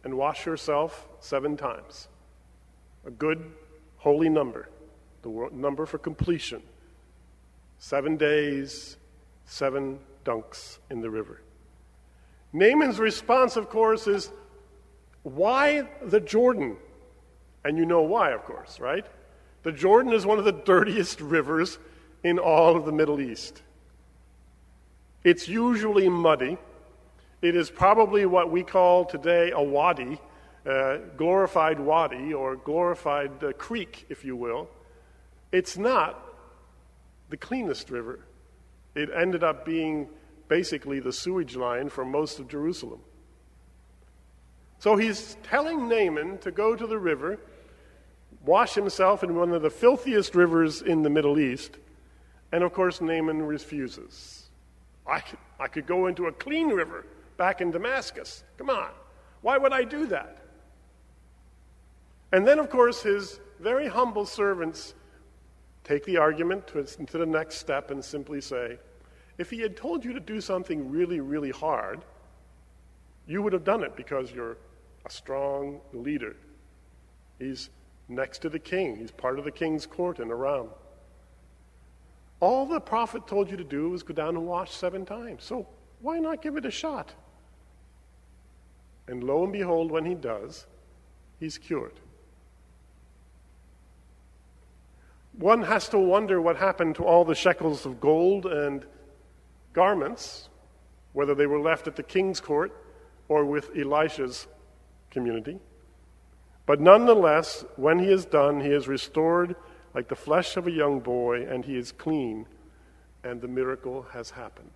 and 0.03 0.13
wash 0.15 0.45
yourself 0.45 1.07
seven 1.19 1.57
times. 1.57 2.07
A 3.05 3.11
good, 3.11 3.51
holy 3.97 4.29
number, 4.29 4.69
the 5.21 5.49
number 5.51 5.85
for 5.85 5.97
completion. 5.97 6.61
Seven 7.79 8.17
days, 8.17 8.97
seven 9.45 9.99
dunks 10.25 10.79
in 10.89 11.01
the 11.01 11.09
river. 11.09 11.41
Naaman's 12.51 12.99
response, 12.99 13.55
of 13.55 13.69
course, 13.69 14.07
is 14.07 14.31
why 15.23 15.88
the 16.01 16.19
Jordan? 16.19 16.77
And 17.63 17.77
you 17.77 17.85
know 17.85 18.01
why, 18.01 18.31
of 18.31 18.43
course, 18.45 18.79
right? 18.79 19.05
The 19.63 19.71
Jordan 19.71 20.13
is 20.13 20.25
one 20.25 20.39
of 20.39 20.45
the 20.45 20.51
dirtiest 20.51 21.21
rivers 21.21 21.77
in 22.23 22.39
all 22.39 22.75
of 22.75 22.85
the 22.85 22.91
Middle 22.91 23.19
East. 23.19 23.61
It's 25.23 25.47
usually 25.47 26.09
muddy. 26.09 26.57
It 27.41 27.55
is 27.55 27.69
probably 27.69 28.25
what 28.25 28.51
we 28.51 28.63
call 28.63 29.05
today 29.05 29.51
a 29.51 29.61
wadi, 29.61 30.19
uh, 30.65 30.97
glorified 31.17 31.79
wadi, 31.79 32.33
or 32.33 32.55
glorified 32.55 33.43
uh, 33.43 33.53
creek, 33.53 34.05
if 34.09 34.23
you 34.23 34.35
will. 34.35 34.69
It's 35.51 35.77
not 35.77 36.24
the 37.29 37.38
cleanest 37.38 37.89
river. 37.89 38.20
It 38.96 39.10
ended 39.15 39.44
up 39.44 39.65
being 39.65 40.10
basically 40.48 41.00
the 41.00 41.13
sewage 41.13 41.56
line 41.56 41.89
for 41.89 42.03
most 42.03 42.39
of 42.39 42.48
Jerusalem. 42.48 43.01
So 44.79 44.96
he's 44.96 45.38
telling 45.44 45.89
Naaman 45.89 46.38
to 46.39 46.51
go 46.51 46.75
to 46.75 46.88
the 46.88 46.98
river, 46.98 47.39
wash 48.46 48.74
himself 48.74 49.24
in 49.24 49.36
one 49.36 49.51
of 49.51 49.62
the 49.62 49.70
filthiest 49.70 50.36
rivers 50.36 50.82
in 50.82 51.03
the 51.03 51.10
Middle 51.10 51.39
East, 51.39 51.77
and 52.51 52.63
of 52.63 52.74
course, 52.74 53.01
Naaman 53.01 53.44
refuses. 53.44 54.50
I 55.06 55.20
could, 55.20 55.39
I 55.60 55.68
could 55.68 55.86
go 55.86 56.08
into 56.08 56.27
a 56.27 56.32
clean 56.32 56.70
river 56.70 57.06
back 57.38 57.62
in 57.62 57.72
Damascus. 57.72 58.44
Come 58.58 58.70
on. 58.70 58.89
Why 59.41 59.58
would 59.58 59.74
I 59.74 59.84
do 59.84 60.08
that? 60.08 60.38
And 62.32 62.48
then, 62.48 62.60
of 62.60 62.70
course, 62.70 63.01
his 63.01 63.39
very 63.60 63.88
humble 63.88 64.25
servants 64.25 64.94
take 65.89 66.05
the 66.05 66.17
argument 66.17 66.67
to, 66.67 66.84
to 66.84 67.17
the 67.17 67.25
next 67.25 67.55
step 67.55 67.89
and 67.89 68.05
simply 68.05 68.39
say, 68.39 68.77
if 69.39 69.50
he 69.50 69.60
had 69.60 69.75
told 69.75 70.05
you 70.05 70.13
to 70.13 70.19
do 70.19 70.39
something 70.39 70.91
really, 70.91 71.19
really 71.19 71.50
hard, 71.50 72.05
you 73.25 73.41
would 73.41 73.53
have 73.53 73.63
done 73.63 73.84
it 73.84 73.96
because 73.96 74.31
you're 74.31 74.58
a 75.08 75.10
strong 75.10 75.81
leader. 75.91 76.36
He's 77.39 77.72
next 78.08 78.39
to 78.43 78.50
the 78.50 78.60
king, 78.60 78.98
he's 78.98 79.10
part 79.10 79.39
of 79.39 79.46
the 79.46 79.51
king's 79.51 79.88
court 79.88 80.19
in 80.19 80.29
Aram. 80.29 80.67
All 82.39 82.67
the 82.67 82.79
prophet 82.79 83.25
told 83.25 83.50
you 83.50 83.58
to 83.58 83.63
do 83.63 83.89
was 83.89 84.03
go 84.03 84.13
down 84.13 84.38
and 84.38 84.46
wash 84.46 84.72
seven 84.72 85.08
times. 85.08 85.43
So 85.43 85.67
why 86.01 86.19
not 86.19 86.43
give 86.43 86.55
it 86.55 86.65
a 86.65 86.72
shot? 86.72 87.13
And 89.08 89.24
lo 89.24 89.43
and 89.43 89.51
behold, 89.51 89.89
when 89.89 90.05
he 90.05 90.13
does, 90.13 90.67
he's 91.39 91.58
cured. 91.58 92.00
One 95.39 95.62
has 95.62 95.88
to 95.89 95.98
wonder 95.98 96.41
what 96.41 96.58
happened 96.58 96.96
to 96.96 97.05
all 97.05 97.24
the 97.24 97.34
shekels 97.34 97.86
of 97.86 98.01
gold 98.01 98.46
and 98.46 98.86
garments, 99.72 100.50
whether 101.13 101.34
they 101.34 101.48
were 101.48 101.62
left 101.62 101.88
at 101.88 101.96
the 101.96 102.03
king's 102.03 102.41
court 102.41 102.75
or 103.29 103.46
with 103.46 103.72
Elisha's 103.74 104.48
community. 105.10 105.58
But 106.65 106.81
nonetheless, 106.81 107.63
when 107.77 108.00
he 108.00 108.12
is 108.12 108.25
done, 108.25 108.60
he 108.60 108.67
is 108.67 108.89
restored 108.89 109.55
like 109.93 110.10
the 110.10 110.15
flesh 110.15 110.58
of 110.58 110.67
a 110.67 110.72
young 110.72 111.00
boy, 111.00 111.48
and 111.48 111.63
he 111.63 111.77
is 111.77 111.93
clean, 111.93 112.46
and 113.24 113.39
the 113.39 113.48
miracle 113.48 114.08
has 114.12 114.31
happened. 114.31 114.69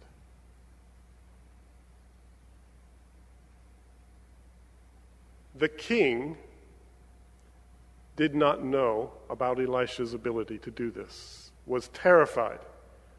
The 5.56 5.70
king 5.70 6.38
did 8.16 8.36
not 8.36 8.64
know 8.64 9.12
about 9.30 9.60
Elisha's 9.60 10.14
ability 10.14 10.58
to 10.60 10.72
do 10.72 10.92
this, 10.92 11.52
was 11.66 11.88
terrified 11.90 12.60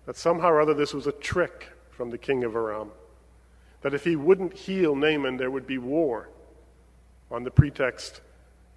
that 0.07 0.17
somehow 0.17 0.51
or 0.51 0.61
other 0.61 0.75
this 0.75 0.95
was 0.95 1.07
a 1.07 1.13
trick 1.13 1.69
from 1.91 2.11
the 2.11 2.19
king 2.19 2.45
of 2.45 2.55
Aram, 2.55 2.91
that 3.83 3.95
if 3.95 4.05
he 4.05 4.17
wouldn't 4.17 4.55
heal 4.55 4.95
Naaman, 4.95 5.37
there 5.37 5.51
would 5.51 5.67
be 5.67 5.79
war 5.79 6.29
on 7.31 7.45
the 7.45 7.51
pretext 7.51 8.21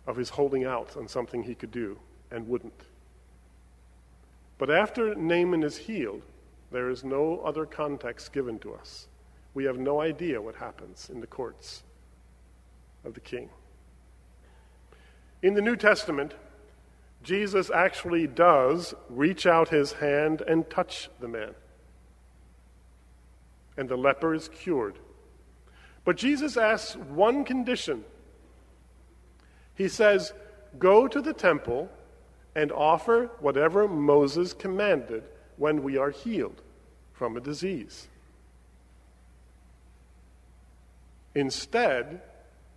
of 0.05 0.15
his 0.15 0.29
holding 0.29 0.63
out 0.63 0.95
on 0.95 1.07
something 1.07 1.43
he 1.43 1.55
could 1.55 1.71
do 1.71 2.00
and 2.31 2.47
wouldn't. 2.47 2.81
But 4.57 4.71
after 4.71 5.13
Naaman 5.13 5.63
is 5.63 5.77
healed, 5.77 6.24
there 6.71 6.89
is 6.89 7.03
no 7.03 7.39
other 7.41 7.65
context 7.65 8.33
given 8.33 8.59
to 8.59 8.74
us. 8.74 9.07
We 9.53 9.65
have 9.65 9.77
no 9.77 10.01
idea 10.01 10.41
what 10.41 10.55
happens 10.55 11.09
in 11.09 11.21
the 11.21 11.27
courts 11.27 11.83
of 13.05 13.13
the 13.13 13.19
king. 13.19 13.50
In 15.41 15.53
the 15.53 15.62
New 15.62 15.75
Testament, 15.75 16.34
Jesus 17.24 17.70
actually 17.70 18.27
does 18.27 18.94
reach 19.10 19.46
out 19.46 19.70
his 19.70 19.94
hand 19.94 20.41
and 20.41 20.70
touch 20.70 21.10
the 21.20 21.27
man. 21.27 21.53
And 23.75 23.88
the 23.88 23.98
leper 23.98 24.34
is 24.34 24.50
cured. 24.50 24.98
But 26.03 26.17
Jesus 26.17 26.58
asks 26.58 26.96
one 26.96 27.44
condition. 27.44 28.03
He 29.75 29.88
says, 29.88 30.34
Go 30.79 31.08
to 31.08 31.22
the 31.22 31.34
temple 31.34 31.89
and 32.56 32.72
offer 32.72 33.29
whatever 33.39 33.88
Moses 33.88 34.53
commanded 34.53 35.24
when 35.58 35.84
we 35.84 35.98
are 35.98 36.10
healed 36.10 36.62
from 37.13 37.38
a 37.38 37.41
disease. 37.41 38.08
Instead, 41.36 42.21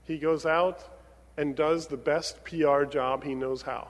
he 0.04 0.18
goes 0.18 0.44
out 0.44 0.99
and 1.36 1.56
does 1.56 1.86
the 1.86 1.96
best 1.96 2.44
PR 2.44 2.84
job 2.84 3.24
he 3.24 3.34
knows 3.34 3.62
how, 3.62 3.88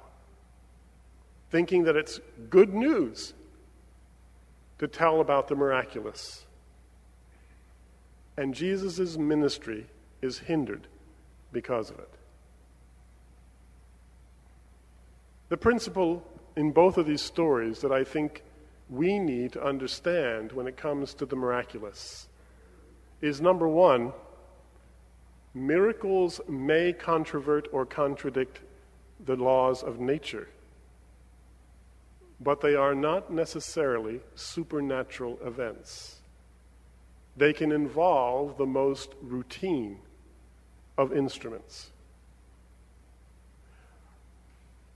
thinking 1.51 1.85
that 1.85 1.97
it's 1.97 2.21
good 2.49 2.73
news 2.75 3.35
to 4.79 4.89
tell 4.89 5.21
about 5.21 5.49
the 5.49 5.55
miraculous. 5.55 6.47
And 8.37 8.55
Jesus' 8.55 9.19
ministry 9.19 9.87
is 10.23 10.39
hindered 10.39 10.87
because 11.53 11.91
of 11.91 11.99
it. 11.99 12.11
The 15.51 15.57
principle 15.57 16.23
in 16.57 16.71
both 16.71 16.97
of 16.97 17.07
these 17.07 17.21
stories 17.21 17.81
that 17.81 17.93
I 17.93 18.05
think 18.05 18.43
we 18.89 19.19
need 19.19 19.53
to 19.53 19.65
understand 19.65 20.53
when 20.53 20.67
it 20.67 20.77
comes 20.77 21.15
to 21.15 21.27
the 21.27 21.37
miraculous 21.37 22.29
is 23.21 23.41
number 23.41 23.69
one, 23.69 24.13
miracles 25.55 26.41
may 26.49 26.93
controvert 26.93 27.69
or 27.73 27.85
contradict 27.85 28.61
the 29.25 29.37
laws 29.37 29.83
of 29.83 30.01
nature, 30.01 30.49
but 32.41 32.61
they 32.61 32.75
are 32.75 32.95
not 32.95 33.33
necessarily 33.33 34.21
supernatural 34.35 35.39
events. 35.45 36.21
They 37.37 37.53
can 37.53 37.73
involve 37.73 38.57
the 38.57 38.67
most 38.67 39.15
routine 39.23 39.99
of 40.97 41.13
instruments. 41.13 41.91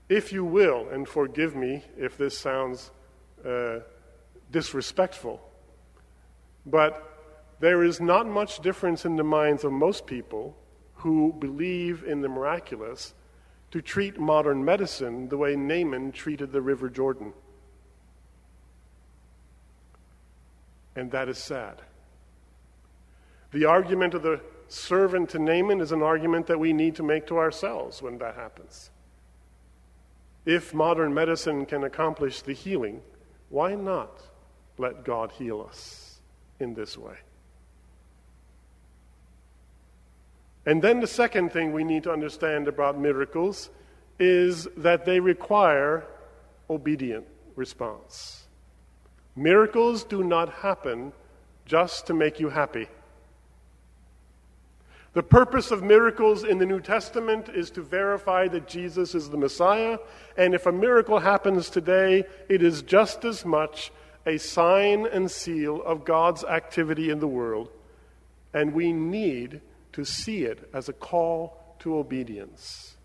If 0.07 0.31
you 0.31 0.45
will, 0.45 0.87
and 0.89 1.07
forgive 1.07 1.55
me 1.55 1.83
if 1.97 2.17
this 2.17 2.37
sounds 2.37 2.91
uh, 3.43 3.79
disrespectful, 4.51 5.41
but 6.65 7.14
there 7.59 7.83
is 7.83 8.01
not 8.01 8.27
much 8.27 8.59
difference 8.59 9.05
in 9.05 9.15
the 9.15 9.23
minds 9.23 9.63
of 9.63 9.71
most 9.71 10.05
people 10.05 10.55
who 10.95 11.33
believe 11.33 12.03
in 12.03 12.21
the 12.21 12.29
miraculous 12.29 13.13
to 13.71 13.81
treat 13.81 14.19
modern 14.19 14.63
medicine 14.63 15.29
the 15.29 15.37
way 15.37 15.55
Naaman 15.55 16.11
treated 16.11 16.51
the 16.51 16.61
River 16.61 16.89
Jordan. 16.89 17.33
And 20.95 21.11
that 21.11 21.27
is 21.27 21.37
sad. 21.37 21.81
The 23.51 23.65
argument 23.65 24.13
of 24.13 24.23
the 24.23 24.41
servant 24.67 25.29
to 25.29 25.39
Naaman 25.39 25.81
is 25.81 25.91
an 25.91 26.01
argument 26.01 26.47
that 26.47 26.59
we 26.59 26.73
need 26.73 26.95
to 26.95 27.03
make 27.03 27.27
to 27.27 27.37
ourselves 27.37 28.01
when 28.01 28.17
that 28.17 28.35
happens. 28.35 28.89
If 30.45 30.73
modern 30.73 31.13
medicine 31.13 31.65
can 31.65 31.83
accomplish 31.83 32.41
the 32.41 32.53
healing, 32.53 33.01
why 33.49 33.75
not 33.75 34.21
let 34.77 35.03
God 35.03 35.31
heal 35.31 35.65
us 35.67 36.19
in 36.59 36.73
this 36.73 36.97
way? 36.97 37.15
And 40.65 40.81
then 40.81 40.99
the 40.99 41.07
second 41.07 41.51
thing 41.51 41.73
we 41.73 41.83
need 41.83 42.03
to 42.03 42.11
understand 42.11 42.67
about 42.67 42.99
miracles 42.99 43.69
is 44.19 44.67
that 44.77 45.05
they 45.05 45.19
require 45.19 46.05
obedient 46.69 47.27
response. 47.55 48.47
Miracles 49.35 50.03
do 50.03 50.23
not 50.23 50.49
happen 50.49 51.13
just 51.65 52.07
to 52.07 52.13
make 52.13 52.39
you 52.39 52.49
happy. 52.49 52.87
The 55.13 55.23
purpose 55.23 55.71
of 55.71 55.81
miracles 55.81 56.43
in 56.43 56.57
the 56.57 56.65
New 56.65 56.81
Testament 56.81 57.47
is 57.49 57.71
to 57.71 57.81
verify 57.81 58.47
that 58.49 58.67
Jesus 58.67 59.15
is 59.15 59.29
the 59.29 59.37
Messiah, 59.37 59.97
and 60.35 60.53
if 60.53 60.65
a 60.65 60.71
miracle 60.71 61.19
happens 61.19 61.69
today, 61.69 62.25
it 62.49 62.61
is 62.61 62.81
just 62.81 63.23
as 63.23 63.45
much 63.45 63.91
a 64.25 64.37
sign 64.37 65.05
and 65.05 65.31
seal 65.31 65.81
of 65.83 66.03
God's 66.03 66.43
activity 66.43 67.11
in 67.11 67.19
the 67.19 67.27
world, 67.27 67.69
and 68.53 68.73
we 68.73 68.91
need 68.91 69.61
to 69.95 70.03
see 70.03 70.43
it 70.43 70.69
as 70.73 70.89
a 70.89 70.93
call 70.93 71.77
to 71.79 71.97
obedience. 71.97 72.97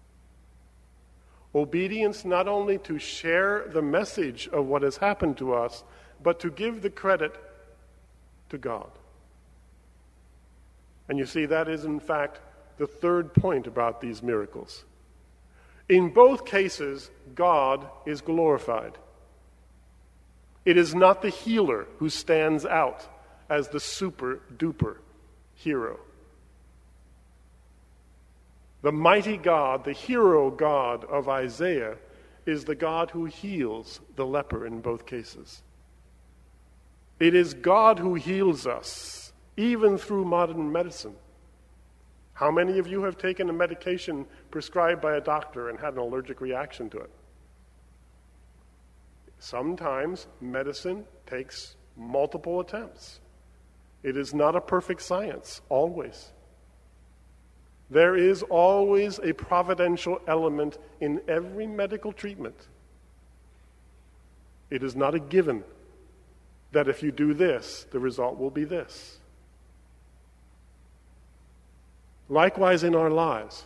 Obedience 1.54 2.24
not 2.24 2.48
only 2.48 2.78
to 2.78 2.98
share 2.98 3.68
the 3.72 3.80
message 3.80 4.48
of 4.48 4.66
what 4.66 4.82
has 4.82 4.96
happened 4.96 5.38
to 5.38 5.54
us, 5.54 5.84
but 6.20 6.40
to 6.40 6.50
give 6.50 6.82
the 6.82 6.90
credit 6.90 7.32
to 8.48 8.58
God. 8.58 8.90
And 11.08 11.16
you 11.16 11.26
see, 11.26 11.46
that 11.46 11.68
is 11.68 11.84
in 11.84 12.00
fact 12.00 12.40
the 12.78 12.88
third 12.88 13.34
point 13.34 13.68
about 13.68 14.00
these 14.00 14.20
miracles. 14.20 14.84
In 15.88 16.12
both 16.12 16.44
cases, 16.44 17.08
God 17.36 17.86
is 18.04 18.20
glorified. 18.20 18.98
It 20.64 20.76
is 20.76 20.92
not 20.92 21.22
the 21.22 21.30
healer 21.30 21.86
who 21.98 22.08
stands 22.08 22.66
out 22.66 23.06
as 23.48 23.68
the 23.68 23.78
super 23.78 24.40
duper 24.56 24.96
hero. 25.54 26.00
The 28.82 28.92
mighty 28.92 29.36
God, 29.36 29.84
the 29.84 29.92
hero 29.92 30.50
God 30.50 31.04
of 31.04 31.28
Isaiah, 31.28 31.96
is 32.46 32.64
the 32.64 32.74
God 32.74 33.10
who 33.10 33.26
heals 33.26 34.00
the 34.16 34.24
leper 34.24 34.66
in 34.66 34.80
both 34.80 35.06
cases. 35.06 35.62
It 37.18 37.34
is 37.34 37.52
God 37.52 37.98
who 37.98 38.14
heals 38.14 38.66
us, 38.66 39.32
even 39.56 39.98
through 39.98 40.24
modern 40.24 40.72
medicine. 40.72 41.14
How 42.32 42.50
many 42.50 42.78
of 42.78 42.86
you 42.86 43.02
have 43.02 43.18
taken 43.18 43.50
a 43.50 43.52
medication 43.52 44.24
prescribed 44.50 45.02
by 45.02 45.16
a 45.16 45.20
doctor 45.20 45.68
and 45.68 45.78
had 45.78 45.92
an 45.92 45.98
allergic 45.98 46.40
reaction 46.40 46.88
to 46.90 46.98
it? 46.98 47.10
Sometimes 49.38 50.26
medicine 50.40 51.04
takes 51.26 51.76
multiple 51.98 52.60
attempts. 52.60 53.20
It 54.02 54.16
is 54.16 54.32
not 54.32 54.56
a 54.56 54.60
perfect 54.60 55.02
science, 55.02 55.60
always. 55.68 56.32
There 57.90 58.16
is 58.16 58.44
always 58.44 59.18
a 59.18 59.32
providential 59.32 60.20
element 60.28 60.78
in 61.00 61.20
every 61.26 61.66
medical 61.66 62.12
treatment. 62.12 62.68
It 64.70 64.84
is 64.84 64.94
not 64.94 65.16
a 65.16 65.18
given 65.18 65.64
that 66.70 66.86
if 66.86 67.02
you 67.02 67.10
do 67.10 67.34
this, 67.34 67.86
the 67.90 67.98
result 67.98 68.38
will 68.38 68.50
be 68.50 68.62
this. 68.62 69.18
Likewise, 72.28 72.84
in 72.84 72.94
our 72.94 73.10
lives. 73.10 73.64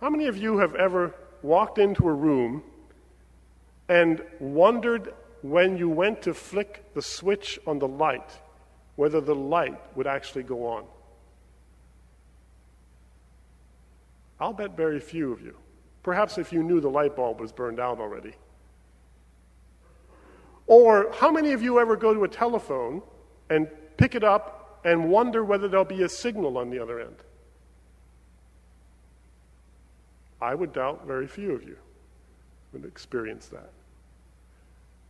How 0.00 0.08
many 0.08 0.26
of 0.26 0.36
you 0.36 0.58
have 0.58 0.76
ever 0.76 1.12
walked 1.42 1.78
into 1.78 2.08
a 2.08 2.12
room 2.12 2.62
and 3.88 4.22
wondered 4.38 5.12
when 5.42 5.76
you 5.76 5.88
went 5.88 6.22
to 6.22 6.34
flick 6.34 6.84
the 6.94 7.02
switch 7.02 7.58
on 7.66 7.80
the 7.80 7.88
light 7.88 8.30
whether 8.94 9.20
the 9.20 9.34
light 9.34 9.80
would 9.96 10.06
actually 10.06 10.44
go 10.44 10.66
on? 10.66 10.84
I'll 14.40 14.52
bet 14.52 14.76
very 14.76 15.00
few 15.00 15.32
of 15.32 15.42
you. 15.42 15.54
Perhaps 16.02 16.38
if 16.38 16.52
you 16.52 16.62
knew 16.62 16.80
the 16.80 16.88
light 16.88 17.14
bulb 17.14 17.40
was 17.40 17.52
burned 17.52 17.78
out 17.78 18.00
already. 18.00 18.34
Or 20.66 21.12
how 21.12 21.30
many 21.30 21.52
of 21.52 21.62
you 21.62 21.78
ever 21.78 21.96
go 21.96 22.14
to 22.14 22.24
a 22.24 22.28
telephone 22.28 23.02
and 23.50 23.68
pick 23.96 24.14
it 24.14 24.24
up 24.24 24.80
and 24.84 25.10
wonder 25.10 25.44
whether 25.44 25.68
there'll 25.68 25.84
be 25.84 26.04
a 26.04 26.08
signal 26.08 26.56
on 26.56 26.70
the 26.70 26.78
other 26.78 27.00
end? 27.00 27.16
I 30.40 30.54
would 30.54 30.72
doubt 30.72 31.06
very 31.06 31.26
few 31.26 31.52
of 31.52 31.62
you 31.64 31.76
would 32.72 32.84
experience 32.84 33.46
that. 33.48 33.70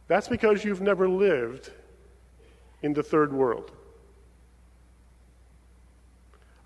That's 0.08 0.26
because 0.26 0.64
you've 0.64 0.80
never 0.80 1.08
lived 1.08 1.70
in 2.82 2.94
the 2.94 3.02
third 3.02 3.32
world. 3.32 3.70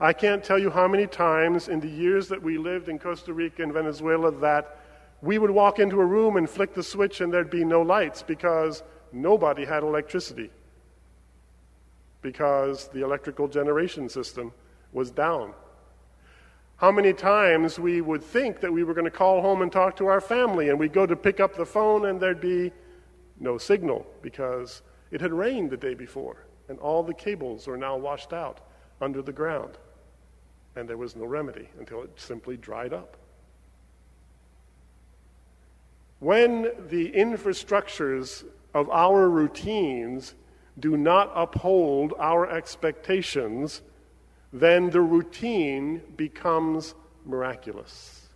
I 0.05 0.13
can't 0.13 0.45
tell 0.45 0.59
you 0.59 0.69
how 0.69 0.87
many 0.87 1.07
times 1.07 1.69
in 1.69 1.81
the 1.81 1.89
years 1.89 2.29
that 2.29 2.43
we 2.43 2.59
lived 2.59 2.91
in 2.91 2.99
Costa 2.99 3.33
Rica 3.33 3.63
and 3.63 3.73
Venezuela 3.73 4.31
that 4.33 4.77
we 5.23 5.39
would 5.39 5.51
walk 5.51 5.79
into 5.79 5.99
a 5.99 6.05
room 6.05 6.37
and 6.37 6.49
flick 6.49 6.75
the 6.75 6.83
switch 6.83 7.23
and 7.23 7.33
there'd 7.33 7.49
be 7.49 7.65
no 7.65 7.81
lights 7.81 8.23
because 8.23 8.83
nobody 9.13 9.65
had 9.65 9.83
electricity. 9.83 10.51
Because 12.21 12.89
the 12.89 13.03
electrical 13.03 13.49
generation 13.49 14.11
system 14.11 14.53
was 14.93 15.11
down. 15.11 15.55
How 16.77 16.93
many 16.93 17.15
times 17.15 17.79
we 17.79 18.03
would 18.03 18.23
think 18.23 18.61
that 18.61 18.71
we 18.71 18.85
were 18.85 18.93
going 18.93 19.07
to 19.07 19.11
call 19.11 19.41
home 19.41 19.63
and 19.63 19.73
talk 19.73 19.97
to 19.97 20.07
our 20.09 20.21
family, 20.21 20.69
and 20.69 20.79
we'd 20.79 20.93
go 20.93 21.07
to 21.07 21.17
pick 21.17 21.41
up 21.41 21.57
the 21.57 21.65
phone 21.65 22.05
and 22.05 22.21
there'd 22.21 22.43
be 22.43 22.73
no 23.41 23.57
signal 23.57 24.07
because 24.21 24.83
it 25.11 25.23
had 25.23 25.33
rained 25.33 25.71
the 25.71 25.79
day 25.79 25.95
before, 25.95 26.45
and 26.69 26.79
all 26.79 27.03
the 27.03 27.15
cables 27.15 27.67
were 27.67 27.79
now 27.79 27.97
washed 27.97 28.35
out 28.35 28.61
under 29.01 29.23
the 29.23 29.33
ground. 29.33 29.79
And 30.77 30.89
there 30.89 30.97
was 30.97 31.15
no 31.15 31.25
remedy 31.25 31.69
until 31.79 32.03
it 32.03 32.11
simply 32.17 32.57
dried 32.57 32.93
up. 32.93 33.17
When 36.21 36.71
the 36.89 37.13
infrastructures 37.13 38.45
of 38.73 38.89
our 38.91 39.29
routines 39.29 40.35
do 40.79 40.97
not 40.97 41.31
uphold 41.35 42.15
our 42.19 42.51
expectations, 42.51 43.83
then 44.53 44.91
the 44.91 45.01
routine 45.01 46.03
becomes 46.17 46.95
miraculous. 47.25 48.29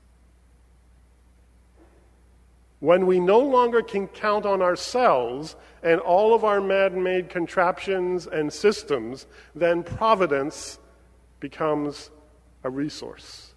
When 2.80 3.06
we 3.06 3.18
no 3.18 3.40
longer 3.40 3.82
can 3.82 4.06
count 4.06 4.46
on 4.46 4.62
ourselves 4.62 5.56
and 5.82 6.00
all 6.00 6.34
of 6.34 6.44
our 6.44 6.60
man 6.60 7.02
made 7.02 7.28
contraptions 7.28 8.26
and 8.28 8.52
systems, 8.52 9.26
then 9.54 9.82
providence 9.82 10.78
becomes 11.40 12.10
a 12.64 12.70
resource. 12.70 13.54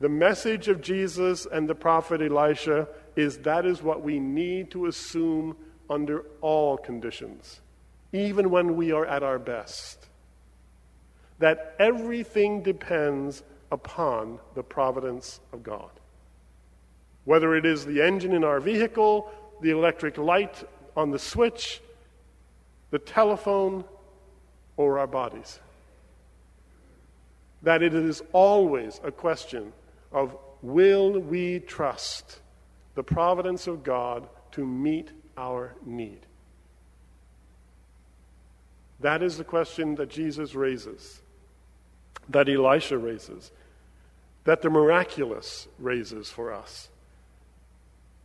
The 0.00 0.08
message 0.08 0.66
of 0.68 0.80
Jesus 0.80 1.46
and 1.46 1.68
the 1.68 1.74
prophet 1.74 2.20
Elisha 2.20 2.88
is 3.14 3.38
that 3.38 3.64
is 3.64 3.82
what 3.82 4.02
we 4.02 4.18
need 4.18 4.70
to 4.72 4.86
assume 4.86 5.56
under 5.88 6.24
all 6.40 6.76
conditions, 6.76 7.60
even 8.12 8.50
when 8.50 8.76
we 8.76 8.90
are 8.90 9.06
at 9.06 9.22
our 9.22 9.38
best. 9.38 10.08
That 11.38 11.76
everything 11.78 12.62
depends 12.62 13.42
upon 13.70 14.38
the 14.54 14.62
providence 14.62 15.40
of 15.52 15.62
God. 15.62 15.90
Whether 17.24 17.54
it 17.54 17.64
is 17.64 17.84
the 17.84 18.02
engine 18.02 18.32
in 18.32 18.42
our 18.42 18.58
vehicle, 18.58 19.30
the 19.60 19.70
electric 19.70 20.18
light 20.18 20.68
on 20.96 21.10
the 21.10 21.18
switch, 21.18 21.80
the 22.90 22.98
telephone, 22.98 23.84
or 24.76 24.98
our 24.98 25.06
bodies. 25.06 25.60
That 27.62 27.82
it 27.82 27.94
is 27.94 28.22
always 28.32 29.00
a 29.04 29.12
question 29.12 29.72
of 30.10 30.36
will 30.62 31.18
we 31.18 31.60
trust 31.60 32.40
the 32.94 33.02
providence 33.02 33.66
of 33.66 33.82
God 33.82 34.28
to 34.52 34.66
meet 34.66 35.10
our 35.36 35.74
need? 35.84 36.26
That 39.00 39.22
is 39.22 39.36
the 39.36 39.44
question 39.44 39.96
that 39.96 40.10
Jesus 40.10 40.54
raises, 40.54 41.22
that 42.28 42.48
Elisha 42.48 42.98
raises, 42.98 43.50
that 44.44 44.62
the 44.62 44.70
miraculous 44.70 45.66
raises 45.78 46.30
for 46.30 46.52
us. 46.52 46.88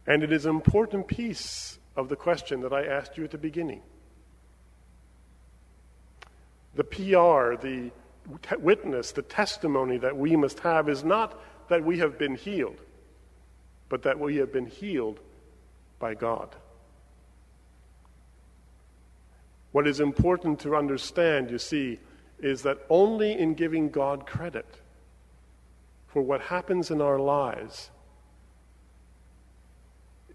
And 0.06 0.24
it 0.24 0.32
is 0.32 0.46
an 0.46 0.56
important 0.56 1.08
piece 1.08 1.80
of 1.96 2.10
the 2.10 2.16
question 2.16 2.62
that 2.62 2.72
I 2.72 2.86
asked 2.86 3.18
you 3.18 3.24
at 3.24 3.32
the 3.32 3.38
beginning. 3.38 3.82
The 6.76 6.84
PR, 6.84 7.60
the 7.60 7.92
witness, 8.60 9.12
the 9.12 9.22
testimony 9.22 9.98
that 9.98 10.18
we 10.18 10.36
must 10.36 10.60
have 10.60 10.90
is 10.90 11.04
not 11.04 11.40
that 11.70 11.84
we 11.84 12.00
have 12.00 12.18
been 12.18 12.36
healed, 12.36 12.80
but 13.90 14.04
that 14.04 14.20
we 14.20 14.38
have 14.38 14.52
been 14.52 14.66
healed 14.66 15.20
by 16.00 16.14
God. 16.14 16.56
What 19.72 19.88
is 19.88 20.00
important 20.00 20.60
to 20.62 20.76
understand, 20.76 21.52
you 21.52 21.58
see, 21.58 22.00
is 22.40 22.64
that 22.64 22.80
only 22.90 23.34
in 23.38 23.54
giving 23.54 23.90
God 23.90 24.26
credit 24.26 24.82
for 26.08 26.22
what 26.22 26.42
happens 26.42 26.92
in 26.92 27.02
our 27.02 27.20
lives 27.20 27.92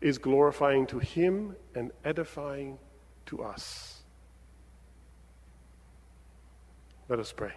is 0.00 0.18
glorifying 0.18 0.86
to 0.88 0.98
Him 0.98 1.56
and 1.74 1.92
edifying 2.04 2.78
to 3.26 3.42
us. 3.42 4.02
Let 7.08 7.18
us 7.18 7.32
pray. 7.32 7.52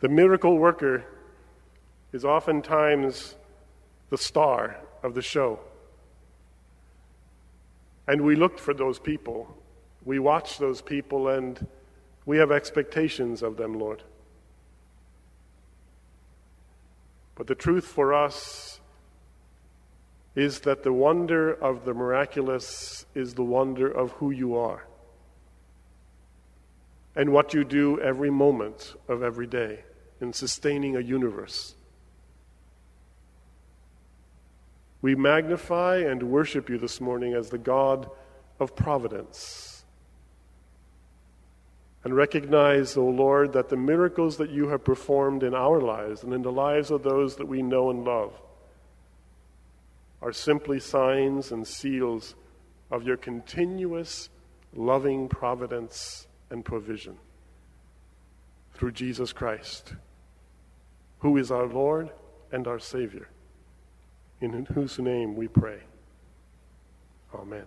The 0.00 0.08
miracle 0.08 0.56
worker 0.56 1.04
is 2.12 2.24
oftentimes 2.24 3.34
the 4.10 4.18
star 4.18 4.76
of 5.02 5.14
the 5.14 5.22
show. 5.22 5.58
And 8.06 8.22
we 8.22 8.36
look 8.36 8.58
for 8.58 8.72
those 8.72 8.98
people. 8.98 9.56
We 10.04 10.18
watch 10.18 10.58
those 10.58 10.80
people 10.80 11.28
and 11.28 11.66
we 12.26 12.38
have 12.38 12.52
expectations 12.52 13.42
of 13.42 13.56
them, 13.56 13.74
Lord. 13.78 14.02
But 17.34 17.48
the 17.48 17.54
truth 17.54 17.84
for 17.84 18.14
us 18.14 18.80
is 20.36 20.60
that 20.60 20.84
the 20.84 20.92
wonder 20.92 21.52
of 21.52 21.84
the 21.84 21.94
miraculous 21.94 23.04
is 23.14 23.34
the 23.34 23.42
wonder 23.42 23.90
of 23.90 24.12
who 24.12 24.30
you 24.30 24.56
are 24.56 24.84
and 27.18 27.32
what 27.32 27.52
you 27.52 27.64
do 27.64 28.00
every 28.00 28.30
moment 28.30 28.94
of 29.08 29.24
every 29.24 29.48
day 29.48 29.80
in 30.20 30.32
sustaining 30.32 30.94
a 30.94 31.00
universe. 31.00 31.74
We 35.02 35.16
magnify 35.16 35.96
and 35.96 36.22
worship 36.22 36.70
you 36.70 36.78
this 36.78 37.00
morning 37.00 37.34
as 37.34 37.50
the 37.50 37.58
God 37.58 38.08
of 38.60 38.76
providence. 38.76 39.84
And 42.04 42.14
recognize, 42.14 42.96
O 42.96 43.02
oh 43.02 43.10
Lord, 43.10 43.52
that 43.52 43.68
the 43.68 43.76
miracles 43.76 44.36
that 44.36 44.50
you 44.50 44.68
have 44.68 44.84
performed 44.84 45.42
in 45.42 45.54
our 45.54 45.80
lives 45.80 46.22
and 46.22 46.32
in 46.32 46.42
the 46.42 46.52
lives 46.52 46.92
of 46.92 47.02
those 47.02 47.34
that 47.36 47.48
we 47.48 47.62
know 47.62 47.90
and 47.90 48.04
love 48.04 48.32
are 50.22 50.32
simply 50.32 50.78
signs 50.78 51.50
and 51.50 51.66
seals 51.66 52.36
of 52.92 53.02
your 53.02 53.16
continuous 53.16 54.28
loving 54.72 55.28
providence 55.28 56.27
and 56.50 56.64
provision 56.64 57.16
through 58.74 58.92
Jesus 58.92 59.32
Christ 59.32 59.94
who 61.20 61.36
is 61.36 61.50
our 61.50 61.66
Lord 61.66 62.10
and 62.52 62.66
our 62.66 62.78
Savior, 62.78 63.28
in 64.40 64.66
whose 64.66 64.98
name 64.98 65.34
we 65.34 65.48
pray. 65.48 65.80
Amen. 67.34 67.66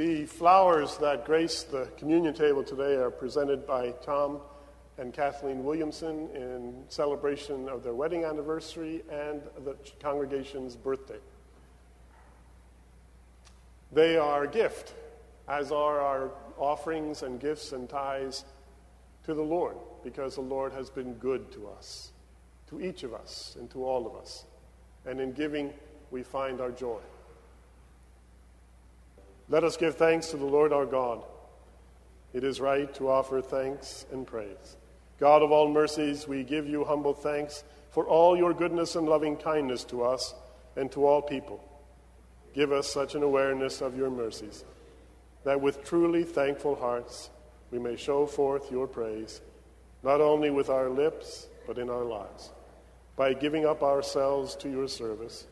The 0.00 0.24
flowers 0.24 0.96
that 0.96 1.26
grace 1.26 1.62
the 1.62 1.86
communion 1.98 2.32
table 2.32 2.64
today 2.64 2.94
are 2.94 3.10
presented 3.10 3.66
by 3.66 3.90
Tom 4.02 4.40
and 4.96 5.12
Kathleen 5.12 5.62
Williamson 5.62 6.30
in 6.34 6.84
celebration 6.88 7.68
of 7.68 7.82
their 7.84 7.92
wedding 7.92 8.24
anniversary 8.24 9.02
and 9.10 9.42
the 9.62 9.76
congregation's 10.02 10.74
birthday. 10.74 11.18
They 13.92 14.16
are 14.16 14.44
a 14.44 14.48
gift, 14.48 14.94
as 15.46 15.70
are 15.70 16.00
our 16.00 16.30
offerings 16.56 17.22
and 17.22 17.38
gifts 17.38 17.72
and 17.72 17.86
tithes 17.86 18.46
to 19.24 19.34
the 19.34 19.42
Lord, 19.42 19.76
because 20.02 20.34
the 20.34 20.40
Lord 20.40 20.72
has 20.72 20.88
been 20.88 21.12
good 21.16 21.52
to 21.52 21.68
us, 21.68 22.12
to 22.70 22.80
each 22.80 23.02
of 23.02 23.12
us, 23.12 23.54
and 23.60 23.68
to 23.72 23.84
all 23.84 24.06
of 24.06 24.16
us. 24.16 24.46
And 25.04 25.20
in 25.20 25.32
giving, 25.32 25.74
we 26.10 26.22
find 26.22 26.62
our 26.62 26.70
joy. 26.70 27.00
Let 29.50 29.64
us 29.64 29.76
give 29.76 29.96
thanks 29.96 30.28
to 30.28 30.36
the 30.36 30.44
Lord 30.44 30.72
our 30.72 30.86
God. 30.86 31.24
It 32.32 32.44
is 32.44 32.60
right 32.60 32.92
to 32.94 33.10
offer 33.10 33.42
thanks 33.42 34.06
and 34.12 34.24
praise. 34.24 34.76
God 35.18 35.42
of 35.42 35.50
all 35.50 35.68
mercies, 35.68 36.28
we 36.28 36.44
give 36.44 36.68
you 36.68 36.84
humble 36.84 37.14
thanks 37.14 37.64
for 37.90 38.06
all 38.06 38.36
your 38.36 38.54
goodness 38.54 38.94
and 38.94 39.08
loving 39.08 39.36
kindness 39.36 39.82
to 39.86 40.04
us 40.04 40.34
and 40.76 40.90
to 40.92 41.04
all 41.04 41.20
people. 41.20 41.62
Give 42.54 42.70
us 42.70 42.88
such 42.88 43.16
an 43.16 43.24
awareness 43.24 43.80
of 43.80 43.96
your 43.96 44.08
mercies 44.08 44.64
that 45.42 45.60
with 45.60 45.84
truly 45.84 46.22
thankful 46.22 46.76
hearts 46.76 47.30
we 47.72 47.80
may 47.80 47.96
show 47.96 48.26
forth 48.26 48.70
your 48.70 48.86
praise, 48.86 49.40
not 50.04 50.20
only 50.20 50.50
with 50.50 50.70
our 50.70 50.88
lips, 50.88 51.48
but 51.66 51.76
in 51.76 51.90
our 51.90 52.04
lives, 52.04 52.50
by 53.16 53.32
giving 53.32 53.66
up 53.66 53.82
ourselves 53.82 54.54
to 54.56 54.70
your 54.70 54.86
service 54.86 55.46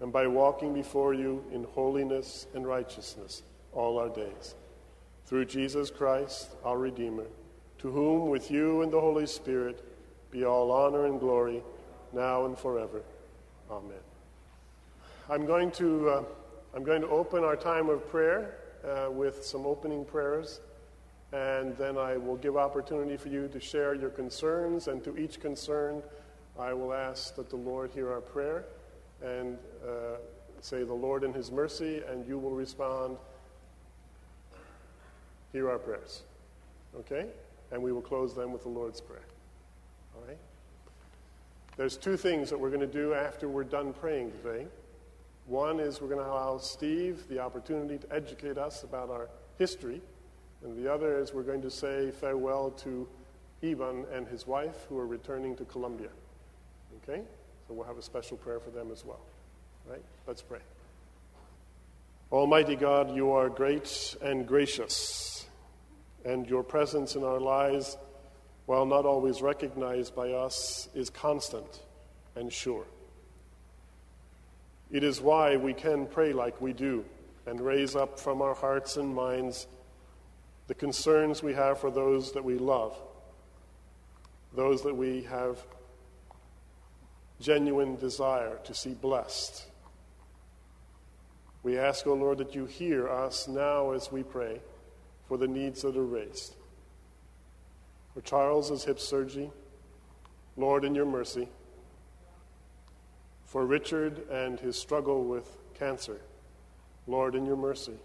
and 0.00 0.12
by 0.12 0.26
walking 0.26 0.74
before 0.74 1.14
you 1.14 1.44
in 1.52 1.64
holiness 1.64 2.46
and 2.54 2.66
righteousness 2.66 3.42
all 3.72 3.98
our 3.98 4.08
days. 4.08 4.54
Through 5.26 5.46
Jesus 5.46 5.90
Christ, 5.90 6.54
our 6.64 6.78
Redeemer, 6.78 7.26
to 7.78 7.90
whom, 7.90 8.28
with 8.28 8.50
you 8.50 8.82
and 8.82 8.92
the 8.92 9.00
Holy 9.00 9.26
Spirit, 9.26 9.82
be 10.30 10.44
all 10.44 10.70
honor 10.70 11.06
and 11.06 11.18
glory, 11.18 11.62
now 12.12 12.46
and 12.46 12.56
forever. 12.56 13.02
Amen. 13.70 13.98
I'm 15.28 15.46
going 15.46 15.70
to, 15.72 16.08
uh, 16.08 16.24
I'm 16.74 16.84
going 16.84 17.00
to 17.02 17.08
open 17.08 17.42
our 17.42 17.56
time 17.56 17.88
of 17.88 18.08
prayer 18.08 18.54
uh, 18.84 19.10
with 19.10 19.44
some 19.44 19.66
opening 19.66 20.04
prayers, 20.04 20.60
and 21.32 21.76
then 21.76 21.98
I 21.98 22.16
will 22.16 22.36
give 22.36 22.56
opportunity 22.56 23.16
for 23.16 23.28
you 23.28 23.48
to 23.48 23.58
share 23.58 23.94
your 23.94 24.10
concerns, 24.10 24.88
and 24.88 25.02
to 25.04 25.16
each 25.16 25.40
concern, 25.40 26.02
I 26.58 26.72
will 26.72 26.94
ask 26.94 27.34
that 27.36 27.50
the 27.50 27.56
Lord 27.56 27.90
hear 27.90 28.12
our 28.12 28.20
prayer 28.20 28.66
and 29.22 29.58
uh, 29.86 30.16
say, 30.60 30.82
The 30.82 30.94
Lord 30.94 31.24
in 31.24 31.32
His 31.32 31.50
mercy, 31.50 32.02
and 32.08 32.26
you 32.26 32.38
will 32.38 32.50
respond, 32.50 33.16
Hear 35.52 35.70
our 35.70 35.78
prayers. 35.78 36.22
Okay? 36.98 37.26
And 37.72 37.82
we 37.82 37.92
will 37.92 38.02
close 38.02 38.34
them 38.34 38.52
with 38.52 38.62
the 38.62 38.68
Lord's 38.68 39.00
Prayer. 39.00 39.24
All 40.14 40.22
right? 40.26 40.38
There's 41.76 41.96
two 41.96 42.16
things 42.16 42.50
that 42.50 42.58
we're 42.58 42.70
going 42.70 42.80
to 42.80 42.86
do 42.86 43.12
after 43.12 43.48
we're 43.48 43.64
done 43.64 43.92
praying 43.92 44.32
today. 44.42 44.66
One 45.46 45.78
is 45.78 46.00
we're 46.00 46.08
going 46.08 46.24
to 46.24 46.26
allow 46.26 46.58
Steve 46.58 47.28
the 47.28 47.38
opportunity 47.38 47.98
to 47.98 48.14
educate 48.14 48.58
us 48.58 48.82
about 48.82 49.10
our 49.10 49.28
history, 49.58 50.00
and 50.64 50.76
the 50.76 50.92
other 50.92 51.18
is 51.18 51.32
we're 51.32 51.42
going 51.42 51.62
to 51.62 51.70
say 51.70 52.10
farewell 52.10 52.70
to 52.70 53.06
Ivan 53.62 54.06
and 54.12 54.26
his 54.26 54.46
wife 54.46 54.86
who 54.88 54.98
are 54.98 55.06
returning 55.06 55.54
to 55.56 55.64
Colombia. 55.64 56.08
Okay? 57.02 57.22
So 57.66 57.74
we'll 57.74 57.86
have 57.86 57.98
a 57.98 58.02
special 58.02 58.36
prayer 58.36 58.60
for 58.60 58.70
them 58.70 58.90
as 58.92 59.04
well. 59.04 59.20
Right? 59.88 60.02
Let's 60.26 60.42
pray. 60.42 60.60
Almighty 62.30 62.76
God, 62.76 63.14
you 63.14 63.32
are 63.32 63.48
great 63.48 64.16
and 64.20 64.46
gracious, 64.46 65.46
and 66.24 66.46
your 66.46 66.64
presence 66.64 67.14
in 67.14 67.22
our 67.22 67.38
lives, 67.38 67.96
while 68.66 68.84
not 68.84 69.06
always 69.06 69.42
recognized 69.42 70.14
by 70.14 70.32
us, 70.32 70.88
is 70.94 71.08
constant 71.08 71.82
and 72.34 72.52
sure. 72.52 72.84
It 74.90 75.04
is 75.04 75.20
why 75.20 75.56
we 75.56 75.72
can 75.72 76.06
pray 76.06 76.32
like 76.32 76.60
we 76.60 76.72
do 76.72 77.04
and 77.46 77.60
raise 77.60 77.94
up 77.94 78.18
from 78.18 78.42
our 78.42 78.54
hearts 78.54 78.96
and 78.96 79.14
minds 79.14 79.66
the 80.66 80.74
concerns 80.74 81.42
we 81.42 81.54
have 81.54 81.78
for 81.78 81.90
those 81.92 82.32
that 82.32 82.44
we 82.44 82.58
love, 82.58 82.96
those 84.54 84.82
that 84.82 84.96
we 84.96 85.22
have 85.22 85.58
genuine 87.40 87.96
desire 87.96 88.58
to 88.64 88.74
see 88.74 88.94
blessed. 88.94 89.66
We 91.62 91.78
ask, 91.78 92.06
O 92.06 92.12
oh 92.12 92.14
Lord, 92.14 92.38
that 92.38 92.54
you 92.54 92.66
hear 92.66 93.08
us 93.08 93.48
now 93.48 93.90
as 93.90 94.12
we 94.12 94.22
pray 94.22 94.60
for 95.26 95.36
the 95.36 95.48
needs 95.48 95.82
that 95.82 95.96
are 95.96 96.04
raised. 96.04 96.54
For 98.14 98.20
Charles's 98.20 98.84
hip 98.84 99.00
surgery, 99.00 99.50
Lord, 100.56 100.84
in 100.84 100.94
your 100.94 101.06
mercy. 101.06 101.48
For 103.44 103.66
Richard 103.66 104.28
and 104.30 104.58
his 104.58 104.78
struggle 104.78 105.24
with 105.24 105.56
cancer, 105.74 106.20
Lord, 107.06 107.34
in 107.34 107.44
your 107.44 107.56
mercy. 107.56 107.98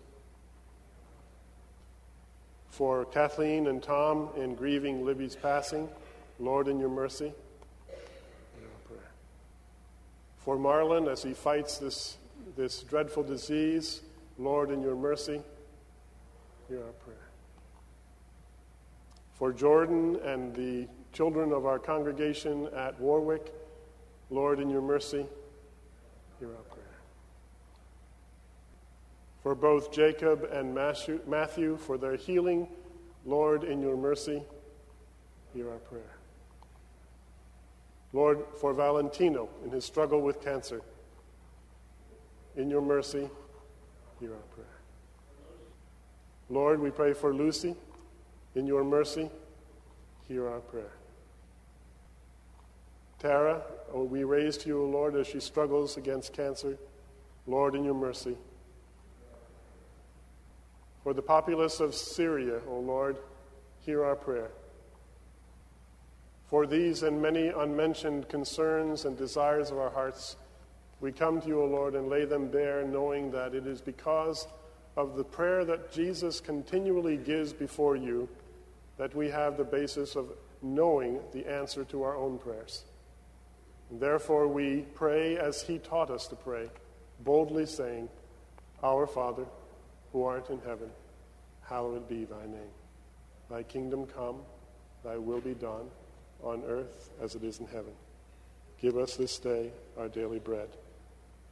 For 2.70 3.06
Kathleen 3.06 3.68
and 3.68 3.82
Tom 3.82 4.30
in 4.36 4.56
grieving 4.56 5.06
Libby's 5.06 5.36
passing, 5.36 5.88
Lord, 6.40 6.68
in 6.68 6.80
your 6.80 6.90
mercy 6.90 7.34
for 10.44 10.58
Marlon 10.58 11.12
as 11.12 11.24
he 11.24 11.34
fights 11.34 11.78
this, 11.78 12.18
this 12.58 12.82
dreadful 12.82 13.24
disease. 13.24 14.02
Lord, 14.38 14.72
in 14.72 14.82
your 14.82 14.96
mercy, 14.96 15.42
hear 16.68 16.84
our 16.84 16.92
prayer. 16.94 17.30
For 19.34 19.54
Jordan 19.54 20.20
and 20.26 20.56
the 20.56 20.88
children 21.14 21.52
of 21.52 21.66
our 21.66 21.78
congregation 21.78 22.70
at 22.76 23.00
Warwick, 23.00 23.54
Lord, 24.30 24.60
in 24.60 24.70
your 24.70 24.82
mercy, 24.82 25.26
hear 26.40 26.50
our 26.50 26.64
prayer. 26.64 26.86
For 29.44 29.54
both 29.54 29.92
Jacob 29.92 30.48
and 30.52 30.74
Matthew, 30.74 31.78
for 31.78 31.98
their 31.98 32.16
healing, 32.16 32.68
Lord, 33.26 33.64
in 33.64 33.82
your 33.82 33.98
mercy, 33.98 34.42
hear 35.54 35.70
our 35.70 35.80
prayer. 35.80 36.21
Lord, 38.14 38.44
for 38.60 38.74
Valentino 38.74 39.50
in 39.64 39.72
his 39.72 39.86
struggle 39.86 40.22
with 40.22 40.42
cancer, 40.42 40.82
in 42.56 42.70
your 42.70 42.82
mercy, 42.82 43.30
hear 44.20 44.34
our 44.34 44.40
prayer. 44.54 44.68
Lord, 46.50 46.82
we 46.82 46.92
pray 46.92 47.14
for 47.14 47.34
Lucy. 47.34 47.76
In 48.56 48.68
your 48.68 48.84
mercy, 48.84 49.30
hear 50.28 50.50
our 50.50 50.60
prayer. 50.60 50.92
Tara, 53.20 53.62
oh, 53.94 54.04
we 54.04 54.26
raise 54.26 54.58
to 54.58 54.68
you, 54.68 54.82
O 54.82 54.86
Lord, 54.86 55.16
as 55.16 55.28
she 55.28 55.40
struggles 55.40 55.96
against 55.96 56.34
cancer. 56.34 56.78
Lord, 57.48 57.76
in 57.76 57.86
your 57.86 57.94
mercy. 57.94 58.36
For 61.04 61.14
the 61.14 61.22
populace 61.22 61.80
of 61.80 61.96
Syria, 61.96 62.60
O 62.68 62.80
Lord, 62.80 63.18
hear 63.80 64.04
our 64.04 64.16
prayer. 64.16 64.52
For 66.52 66.68
these 66.68 67.02
and 67.02 67.22
many 67.22 67.48
unmentioned 67.48 68.28
concerns 68.28 69.06
and 69.06 69.18
desires 69.18 69.72
of 69.72 69.78
our 69.78 69.90
hearts, 69.90 70.36
we 71.00 71.14
come 71.14 71.40
to 71.40 71.48
you, 71.48 71.62
O 71.62 71.66
Lord, 71.66 71.96
and 71.96 72.10
lay 72.10 72.26
them 72.26 72.50
bare, 72.50 72.84
knowing 72.84 73.32
that 73.32 73.56
it 73.56 73.66
is 73.66 73.80
because 73.80 74.48
of 74.98 75.16
the 75.16 75.24
prayer 75.24 75.64
that 75.64 75.94
Jesus 75.94 76.42
continually 76.42 77.16
gives 77.16 77.54
before 77.54 77.96
you 77.96 78.28
that 78.98 79.16
we 79.16 79.30
have 79.30 79.56
the 79.56 79.64
basis 79.64 80.18
of 80.18 80.34
knowing 80.62 81.22
the 81.32 81.48
answer 81.50 81.86
to 81.86 82.04
our 82.04 82.18
own 82.18 82.38
prayers. 82.38 82.84
And 83.90 84.02
therefore, 84.02 84.50
we 84.50 84.82
pray 84.94 85.38
as 85.38 85.62
he 85.62 85.80
taught 85.80 86.12
us 86.12 86.28
to 86.28 86.36
pray, 86.36 86.70
boldly 87.22 87.66
saying, 87.66 88.10
Our 88.84 89.08
Father, 89.08 89.46
who 90.12 90.26
art 90.26 90.50
in 90.50 90.60
heaven, 90.60 90.90
hallowed 91.62 92.10
be 92.10 92.26
thy 92.26 92.46
name. 92.46 92.74
Thy 93.50 93.64
kingdom 93.64 94.06
come, 94.06 94.40
thy 95.02 95.18
will 95.18 95.40
be 95.40 95.54
done, 95.54 95.88
on 96.44 96.64
earth 96.68 97.10
as 97.22 97.36
it 97.36 97.44
is 97.44 97.60
in 97.60 97.68
heaven. 97.68 97.94
Give 98.80 98.98
us 98.98 99.16
this 99.16 99.38
day 99.38 99.72
our 99.98 100.08
daily 100.08 100.40
bread. 100.40 100.70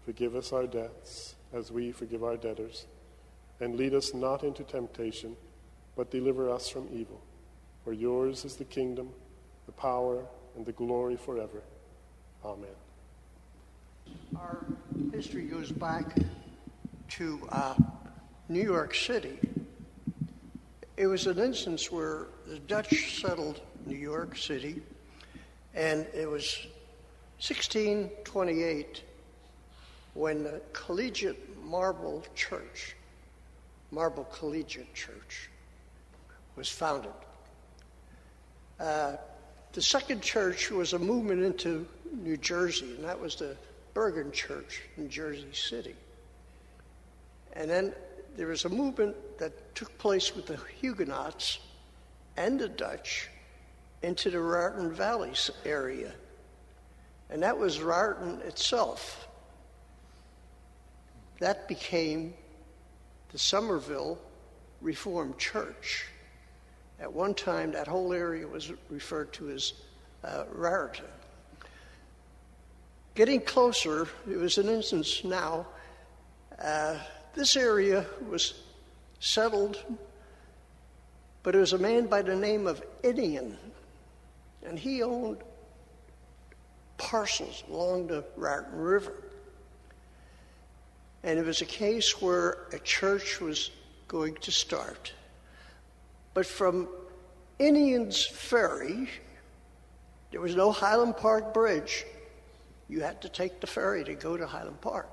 Forgive 0.06 0.36
us 0.36 0.52
our 0.52 0.66
debts 0.66 1.36
as 1.54 1.72
we 1.72 1.92
forgive 1.92 2.24
our 2.24 2.38
debtors. 2.38 2.86
And 3.60 3.76
lead 3.76 3.94
us 3.94 4.14
not 4.14 4.44
into 4.44 4.64
temptation, 4.64 5.36
but 5.96 6.10
deliver 6.10 6.50
us 6.50 6.70
from 6.70 6.88
evil. 6.92 7.22
For 7.84 7.94
yours 7.94 8.46
is 8.46 8.56
the 8.56 8.64
kingdom, 8.66 9.10
the 9.66 9.72
power, 9.74 10.26
and 10.56 10.66
the 10.66 10.72
glory 10.72 11.18
forever. 11.18 11.62
Amen. 12.44 12.70
Our 14.36 14.66
history 15.12 15.44
goes 15.44 15.72
back 15.72 16.16
to 17.10 17.40
uh, 17.52 17.76
New 18.48 18.64
York 18.64 18.96
City. 18.96 19.38
It 20.98 21.08
was 21.08 21.28
an 21.28 21.38
instance 21.38 21.92
where 21.92 22.28
the 22.48 22.60
Dutch 22.60 23.22
settled 23.22 23.62
New 23.90 23.98
York 23.98 24.38
City, 24.38 24.80
and 25.74 26.06
it 26.14 26.30
was 26.30 26.68
1628 27.40 29.02
when 30.14 30.44
the 30.44 30.62
Collegiate 30.74 31.58
Marble 31.66 32.24
Church, 32.36 32.96
Marble 33.90 34.26
Collegiate 34.26 34.94
Church, 34.94 35.50
was 36.56 36.70
founded. 36.70 37.12
Uh, 38.80 39.16
the 39.74 39.82
second 39.82 40.22
church 40.22 40.70
was 40.70 40.94
a 40.94 41.00
movement 41.00 41.42
into 41.42 41.88
New 42.14 42.38
Jersey, 42.38 42.94
and 42.96 43.04
that 43.04 43.20
was 43.20 43.38
the 43.38 43.58
Bergen 43.96 44.32
Church 44.32 44.84
in 44.98 45.10
Jersey 45.10 45.52
City. 45.52 45.96
And 47.54 47.68
then 47.68 47.94
there 48.38 48.48
was 48.48 48.66
a 48.66 48.70
movement 48.70 49.16
that 49.40 49.74
took 49.74 49.98
place 49.98 50.36
with 50.36 50.46
the 50.46 50.60
Huguenots 50.80 51.58
and 52.38 52.60
the 52.60 52.70
Dutch 52.70 53.30
into 54.02 54.30
the 54.30 54.40
Raritan 54.40 54.92
Valleys 54.92 55.50
area. 55.66 56.14
And 57.30 57.44
that 57.44 57.58
was 57.58 57.82
Raritan 57.82 58.42
itself. 58.42 59.28
That 61.40 61.68
became 61.68 62.34
the 63.32 63.38
Somerville 63.38 64.18
Reformed 64.82 65.38
Church. 65.38 66.06
At 67.00 67.12
one 67.12 67.34
time, 67.34 67.72
that 67.72 67.88
whole 67.88 68.12
area 68.14 68.48
was 68.48 68.72
referred 68.90 69.32
to 69.34 69.50
as 69.52 69.74
uh, 70.24 70.46
Raritan. 70.52 71.06
Getting 73.16 73.42
closer, 73.42 74.08
it 74.30 74.38
was 74.38 74.58
an 74.58 74.70
instance 74.70 75.24
now. 75.24 75.68
Uh, 76.62 76.98
this 77.36 77.56
area 77.56 78.06
was 78.30 78.54
settled, 79.20 79.78
but 81.44 81.56
it 81.56 81.60
was 81.60 81.74
a 81.74 81.78
man 81.78 82.08
by 82.08 82.22
the 82.22 82.36
name 82.36 82.68
of 82.68 82.84
Inian, 83.04 83.56
and 84.66 84.78
he 84.78 85.02
owned 85.02 85.38
parcels 86.98 87.64
along 87.70 88.08
the 88.08 88.24
Raritan 88.36 88.80
River. 88.80 89.24
And 91.24 91.38
it 91.38 91.46
was 91.46 91.62
a 91.62 91.66
case 91.66 92.22
where 92.22 92.68
a 92.72 92.80
church 92.80 93.42
was 93.42 93.72
going 94.08 94.36
to 94.36 94.52
start. 94.52 95.14
But 96.34 96.46
from 96.46 96.88
Inian's 97.58 98.26
Ferry, 98.26 99.10
there 100.32 100.42
was 100.42 100.56
no 100.56 100.72
Highland 100.72 101.18
Park 101.18 101.54
Bridge. 101.54 102.06
You 102.88 103.02
had 103.02 103.22
to 103.22 103.30
take 103.30 103.60
the 103.60 103.68
ferry 103.68 104.04
to 104.06 104.16
go 104.16 104.38
to 104.38 104.48
Highland 104.48 104.82
Park. 104.82 105.10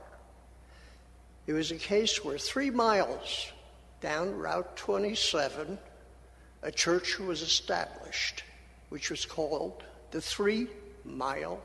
It 1.47 1.53
was 1.53 1.71
a 1.71 1.77
case 1.77 2.25
where 2.25 2.39
three 2.39 2.71
miles 2.71 3.53
down 4.01 4.37
Route 4.37 4.77
27, 4.77 5.79
a 6.63 6.73
church 6.73 7.19
was 7.19 7.43
established, 7.43 8.43
which 8.89 9.11
was 9.11 9.25
called 9.25 9.83
the 10.11 10.21
Three 10.21 10.69
Mile 11.05 11.61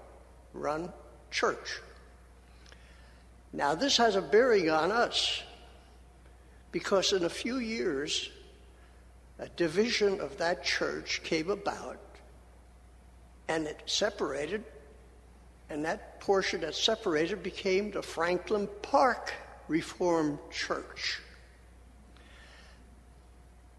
Run 0.53 0.91
Church. 1.29 1.79
Now, 3.53 3.75
this 3.75 3.97
has 3.97 4.15
a 4.15 4.21
bearing 4.21 4.69
on 4.69 4.91
us 4.91 5.43
because 6.71 7.12
in 7.12 7.25
a 7.25 7.29
few 7.29 7.57
years, 7.57 8.29
a 9.39 9.49
division 9.49 10.21
of 10.21 10.38
that 10.38 10.63
church 10.63 11.21
came 11.23 11.49
about 11.49 11.99
and 13.47 13.67
it 13.67 13.81
separated, 13.86 14.63
and 15.69 15.84
that 15.84 16.21
portion 16.21 16.62
that 16.62 16.75
separated 16.75 17.43
became 17.43 17.91
the 17.91 18.01
Franklin 18.01 18.69
Park 18.81 19.34
Reformed 19.67 20.39
Church. 20.51 21.19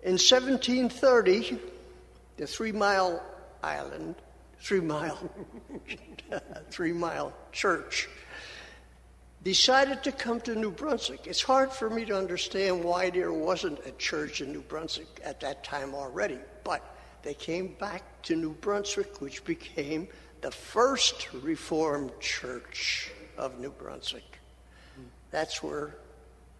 In 0.02 0.12
1730, 0.12 1.58
the 2.36 2.46
Three 2.46 2.72
Mile 2.72 3.22
Island, 3.62 4.16
Three 4.58 4.80
Mile, 4.80 5.18
Three 6.70 6.92
Mile 6.92 7.32
Church 7.52 8.08
decided 9.42 10.04
to 10.04 10.12
come 10.12 10.40
to 10.42 10.54
New 10.54 10.70
Brunswick. 10.70 11.26
It's 11.26 11.42
hard 11.42 11.72
for 11.72 11.90
me 11.90 12.04
to 12.04 12.16
understand 12.16 12.84
why 12.84 13.10
there 13.10 13.32
wasn't 13.32 13.84
a 13.84 13.90
church 13.92 14.40
in 14.40 14.52
New 14.52 14.62
Brunswick 14.62 15.20
at 15.24 15.40
that 15.40 15.64
time 15.64 15.94
already, 15.94 16.38
but 16.62 16.82
they 17.22 17.34
came 17.34 17.74
back 17.78 18.02
to 18.22 18.36
New 18.36 18.52
Brunswick, 18.54 19.20
which 19.20 19.44
became 19.44 20.06
the 20.42 20.50
first 20.50 21.32
Reformed 21.32 22.12
church 22.20 23.10
of 23.36 23.58
New 23.58 23.70
Brunswick. 23.70 24.38
That's 25.30 25.62
where 25.62 25.96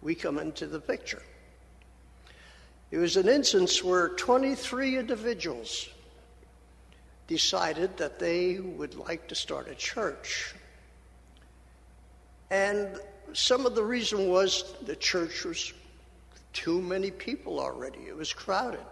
we 0.01 0.15
come 0.15 0.39
into 0.39 0.67
the 0.67 0.79
picture. 0.79 1.21
It 2.91 2.97
was 2.97 3.17
an 3.17 3.27
instance 3.27 3.83
where 3.83 4.09
23 4.09 4.97
individuals 4.97 5.89
decided 7.27 7.97
that 7.97 8.19
they 8.19 8.59
would 8.59 8.95
like 8.95 9.27
to 9.29 9.35
start 9.35 9.67
a 9.67 9.75
church. 9.75 10.53
And 12.51 12.99
some 13.33 13.65
of 13.65 13.75
the 13.75 13.83
reason 13.83 14.29
was 14.29 14.75
the 14.85 14.95
church 14.95 15.43
was 15.43 15.73
too 16.53 16.81
many 16.81 17.09
people 17.09 17.59
already, 17.59 17.99
it 18.07 18.15
was 18.15 18.31
crowded. 18.31 18.85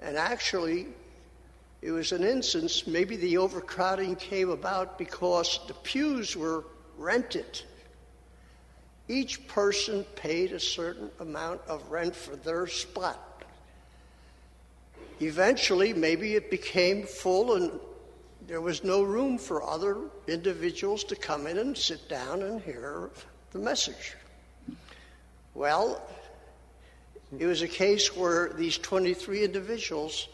And 0.00 0.16
actually, 0.16 0.88
it 1.80 1.90
was 1.90 2.12
an 2.12 2.24
instance, 2.24 2.86
maybe 2.86 3.16
the 3.16 3.38
overcrowding 3.38 4.16
came 4.16 4.50
about 4.50 4.98
because 4.98 5.60
the 5.66 5.74
pews 5.74 6.36
were 6.36 6.64
rented. 6.98 7.62
Each 9.08 9.46
person 9.48 10.04
paid 10.16 10.52
a 10.52 10.60
certain 10.60 11.10
amount 11.20 11.60
of 11.68 11.90
rent 11.90 12.16
for 12.16 12.36
their 12.36 12.66
spot. 12.66 13.33
Eventually, 15.20 15.92
maybe 15.92 16.34
it 16.34 16.50
became 16.50 17.04
full 17.04 17.54
and 17.54 17.80
there 18.46 18.60
was 18.60 18.84
no 18.84 19.02
room 19.02 19.38
for 19.38 19.62
other 19.62 19.96
individuals 20.26 21.04
to 21.04 21.16
come 21.16 21.46
in 21.46 21.58
and 21.58 21.76
sit 21.76 22.08
down 22.08 22.42
and 22.42 22.60
hear 22.60 23.10
the 23.52 23.58
message. 23.58 24.14
Well, 25.54 26.02
it 27.38 27.46
was 27.46 27.62
a 27.62 27.68
case 27.68 28.14
where 28.14 28.50
these 28.50 28.76
23 28.78 29.44
individuals 29.44 30.28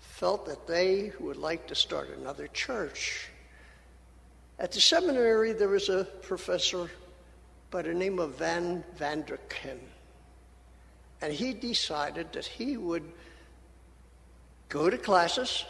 felt 0.00 0.46
that 0.46 0.66
they 0.66 1.12
would 1.20 1.36
like 1.36 1.68
to 1.68 1.74
start 1.74 2.08
another 2.18 2.48
church. 2.48 3.28
At 4.58 4.72
the 4.72 4.80
seminary, 4.80 5.52
there 5.52 5.68
was 5.68 5.88
a 5.88 6.04
professor 6.22 6.90
by 7.70 7.82
the 7.82 7.94
name 7.94 8.18
of 8.18 8.36
Van 8.38 8.82
Vanderkem. 8.98 9.78
And 11.20 11.32
he 11.32 11.52
decided 11.52 12.32
that 12.32 12.46
he 12.46 12.76
would 12.76 13.04
go 14.68 14.90
to 14.90 14.98
classis 14.98 15.64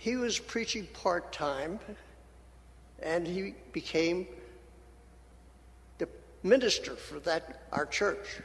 He 0.00 0.16
was 0.16 0.38
preaching 0.38 0.86
part 0.94 1.30
time, 1.30 1.78
and 3.02 3.26
he 3.26 3.54
became 3.70 4.26
the 5.98 6.08
minister 6.42 6.96
for 6.96 7.20
that 7.20 7.64
our 7.70 7.84
church. 7.84 8.40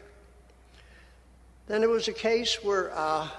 Then 1.68 1.80
there 1.80 1.89
was 1.89 2.10
a 2.10 2.14
case 2.14 2.62
where 2.62 2.91
uh, 2.93 3.30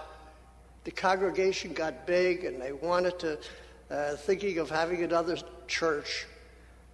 the 0.85 0.93
congregation 0.93 1.75
got 1.75 2.07
big, 2.07 2.47
and 2.47 2.59
they 2.59 2.73
wanted 2.73 3.19
to, 3.19 3.39
uh, 3.91 4.17
thinking 4.17 4.57
of 4.61 4.71
having 4.71 5.03
another 5.03 5.37
church. 5.67 6.25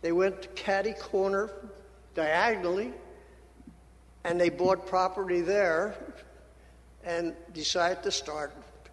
They 0.01 0.11
went 0.11 0.43
to 0.43 0.49
Caddy 0.49 0.95
Corner 0.95 1.51
diagonally, 2.17 2.91
and 4.25 4.41
they 4.41 4.51
bought 4.51 4.89
property 4.89 5.41
there, 5.41 5.95
and 7.05 7.33
decided 7.55 8.03
to 8.03 8.11
start 8.11 8.53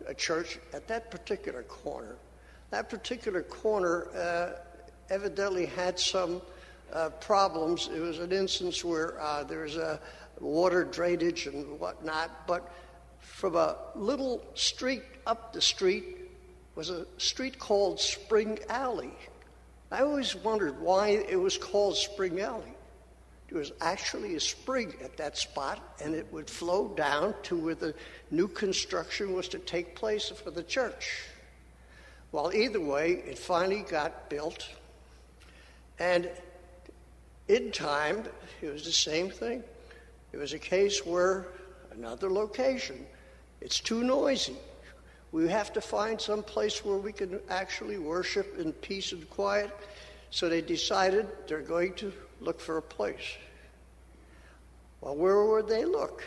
a 0.10 0.14
church 0.14 0.60
at 0.74 0.88
that 0.88 1.12
particular 1.12 1.64
corner. 1.64 2.16
That 2.72 2.90
particular 2.90 3.44
corner 3.44 4.08
uh, 4.16 4.60
evidently 5.10 5.68
had 5.68 6.00
some 6.00 6.42
uh, 6.92 7.10
problems. 7.22 7.90
It 7.94 8.00
was 8.00 8.18
an 8.18 8.32
instance 8.32 8.84
where 8.84 9.22
uh, 9.22 9.44
there 9.44 9.62
was 9.62 9.78
a 9.78 10.00
water 10.40 10.84
drainage 10.84 11.46
and 11.46 11.80
whatnot, 11.80 12.48
but 12.48 12.72
from 13.20 13.56
a 13.56 13.78
little 13.96 14.44
street 14.56 15.04
up 15.28 15.54
the 15.54 15.62
street 15.62 16.18
was 16.76 16.90
a 16.90 17.06
street 17.18 17.60
called 17.60 18.00
Spring 18.00 18.58
Alley. 18.70 19.14
I 19.92 20.02
always 20.02 20.36
wondered 20.36 20.80
why 20.80 21.10
it 21.10 21.40
was 21.40 21.58
called 21.58 21.98
Spring 21.98 22.40
Alley. 22.40 22.74
There 23.50 23.58
was 23.58 23.72
actually 23.82 24.36
a 24.36 24.40
spring 24.40 24.94
at 25.04 25.18
that 25.18 25.36
spot, 25.36 25.80
and 26.04 26.14
it 26.14 26.32
would 26.32 26.48
flow 26.50 26.90
down 26.90 27.34
to 27.44 27.56
where 27.56 27.76
the 27.76 27.96
new 28.30 28.48
construction 28.48 29.34
was 29.34 29.48
to 29.50 29.60
take 29.60 29.96
place 29.96 30.30
for 30.30 30.52
the 30.52 30.62
church. 30.62 31.24
Well, 32.32 32.54
either 32.54 32.80
way, 32.80 33.24
it 33.28 33.40
finally 33.40 33.84
got 33.90 34.30
built, 34.30 34.70
and 35.98 36.30
in 37.48 37.72
time, 37.72 38.24
it 38.62 38.72
was 38.72 38.86
the 38.86 38.92
same 38.92 39.32
thing. 39.32 39.64
It 40.32 40.38
was 40.38 40.54
a 40.54 40.60
case 40.60 41.04
where 41.04 41.48
another 41.92 42.30
location, 42.30 43.04
it's 43.62 43.80
too 43.80 44.04
noisy. 44.04 44.58
We 45.32 45.48
have 45.50 45.74
to 45.74 45.82
find 45.82 46.22
some 46.22 46.44
place 46.44 46.86
where 46.86 46.98
we 46.98 47.12
can 47.12 47.40
actually 47.50 47.98
worship 47.98 48.60
in 48.60 48.74
peace 48.74 49.12
and 49.12 49.28
quiet. 49.32 49.72
So 50.30 50.50
they 50.50 50.62
decided 50.62 51.28
they're 51.48 51.62
going 51.62 51.96
to 51.96 52.14
look 52.40 52.60
for 52.60 52.78
a 52.78 52.82
place. 52.82 53.38
Well, 55.02 55.16
where 55.16 55.44
would 55.44 55.68
they 55.68 55.86
look? 55.86 56.24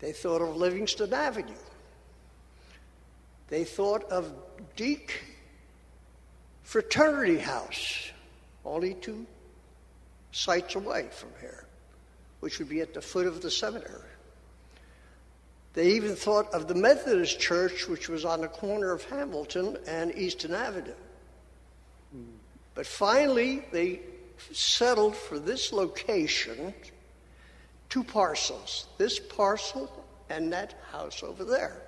They 0.00 0.12
thought 0.12 0.42
of 0.42 0.56
Livingston 0.56 1.12
Avenue. 1.12 1.54
They 3.48 3.64
thought 3.64 4.04
of 4.10 4.32
Deke 4.74 5.22
Fraternity 6.62 7.38
House, 7.38 8.10
only 8.64 8.94
two 8.94 9.24
sites 10.32 10.74
away 10.74 11.06
from 11.12 11.30
here, 11.40 11.64
which 12.40 12.58
would 12.58 12.68
be 12.68 12.80
at 12.80 12.92
the 12.92 13.00
foot 13.00 13.26
of 13.26 13.40
the 13.40 13.50
seminary. 13.50 14.02
They 15.74 15.92
even 15.92 16.16
thought 16.16 16.52
of 16.52 16.68
the 16.68 16.74
Methodist 16.74 17.38
Church, 17.38 17.86
which 17.86 18.08
was 18.08 18.24
on 18.24 18.40
the 18.40 18.48
corner 18.48 18.92
of 18.92 19.04
Hamilton 19.04 19.76
and 19.86 20.12
Easton 20.14 20.54
Avenue. 20.54 20.92
Hmm. 22.12 22.24
But 22.74 22.86
finally, 22.86 23.62
they 23.72 24.00
settled 24.52 25.16
for 25.16 25.38
this 25.38 25.72
location, 25.72 26.74
two 27.88 28.04
parcels 28.04 28.86
this 28.98 29.18
parcel 29.18 29.90
and 30.28 30.52
that 30.52 30.74
house 30.90 31.22
over 31.22 31.44
there. 31.44 31.82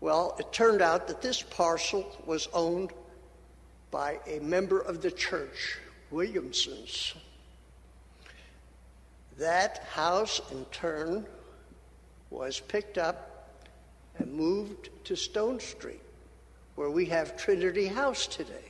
Well, 0.00 0.36
it 0.38 0.52
turned 0.52 0.82
out 0.82 1.08
that 1.08 1.22
this 1.22 1.42
parcel 1.42 2.06
was 2.26 2.48
owned 2.52 2.92
by 3.90 4.18
a 4.26 4.38
member 4.40 4.80
of 4.80 5.00
the 5.00 5.10
church, 5.10 5.78
Williamson's. 6.10 7.14
That 9.38 9.78
house, 9.90 10.40
in 10.50 10.64
turn, 10.66 11.26
was 12.30 12.60
picked 12.60 12.98
up 12.98 13.50
and 14.18 14.32
moved 14.32 14.90
to 15.04 15.16
Stone 15.16 15.60
Street, 15.60 16.02
where 16.74 16.90
we 16.90 17.06
have 17.06 17.36
Trinity 17.36 17.86
House 17.86 18.26
today. 18.26 18.65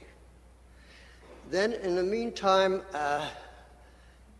Then, 1.49 1.75
in 1.75 1.95
the 1.95 2.03
meantime, 2.03 2.83
uh, 2.93 3.29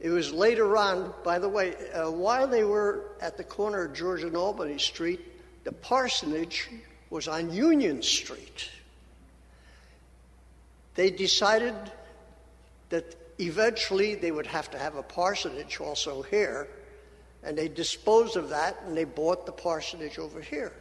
it 0.01 0.11
was 0.11 0.33
later 0.33 0.77
on, 0.77 1.15
by 1.23 1.39
the 1.39 1.49
way, 1.49 1.75
uh, 1.93 2.11
while 2.11 2.49
they 2.49 2.65
were 2.65 3.05
at 3.21 3.37
the 3.37 3.45
corner 3.45 3.85
of 3.85 3.95
George 3.95 4.25
and 4.25 4.37
Albany 4.37 4.79
Street, 4.79 5.21
the 5.65 5.73
parsonage 5.73 6.69
was 7.11 7.29
on 7.29 7.53
Union 7.53 8.03
Street. 8.03 8.71
They 10.97 11.11
decided 11.11 11.75
that 12.89 13.15
eventually 13.39 14.17
they 14.17 14.33
would 14.33 14.47
have 14.47 14.71
to 14.73 14.79
have 14.79 14.97
a 14.97 15.03
parsonage 15.03 15.81
also 15.81 16.23
here, 16.23 16.69
and 17.45 17.57
they 17.57 17.69
disposed 17.69 18.37
of 18.37 18.49
that 18.49 18.83
and 18.85 18.97
they 18.97 19.05
bought 19.05 19.47
the 19.47 19.53
parsonage 19.53 20.19
over 20.19 20.41
here. 20.41 20.73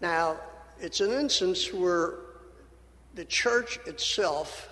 Now, 0.00 0.40
it's 0.80 1.00
an 1.00 1.10
instance 1.10 1.72
where 1.72 2.14
the 3.14 3.24
church 3.24 3.78
itself 3.86 4.68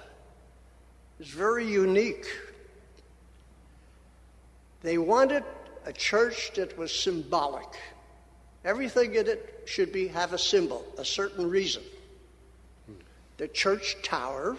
is 1.18 1.28
very 1.28 1.66
unique. 1.66 2.26
They 4.82 4.98
wanted 4.98 5.44
a 5.84 5.92
church 5.92 6.52
that 6.54 6.76
was 6.78 6.92
symbolic. 6.92 7.68
Everything 8.64 9.14
in 9.14 9.26
it 9.26 9.62
should 9.66 9.92
be 9.92 10.08
have 10.08 10.32
a 10.32 10.38
symbol, 10.38 10.84
a 10.98 11.04
certain 11.04 11.48
reason. 11.48 11.82
The 13.38 13.48
church 13.48 13.96
tower 14.02 14.56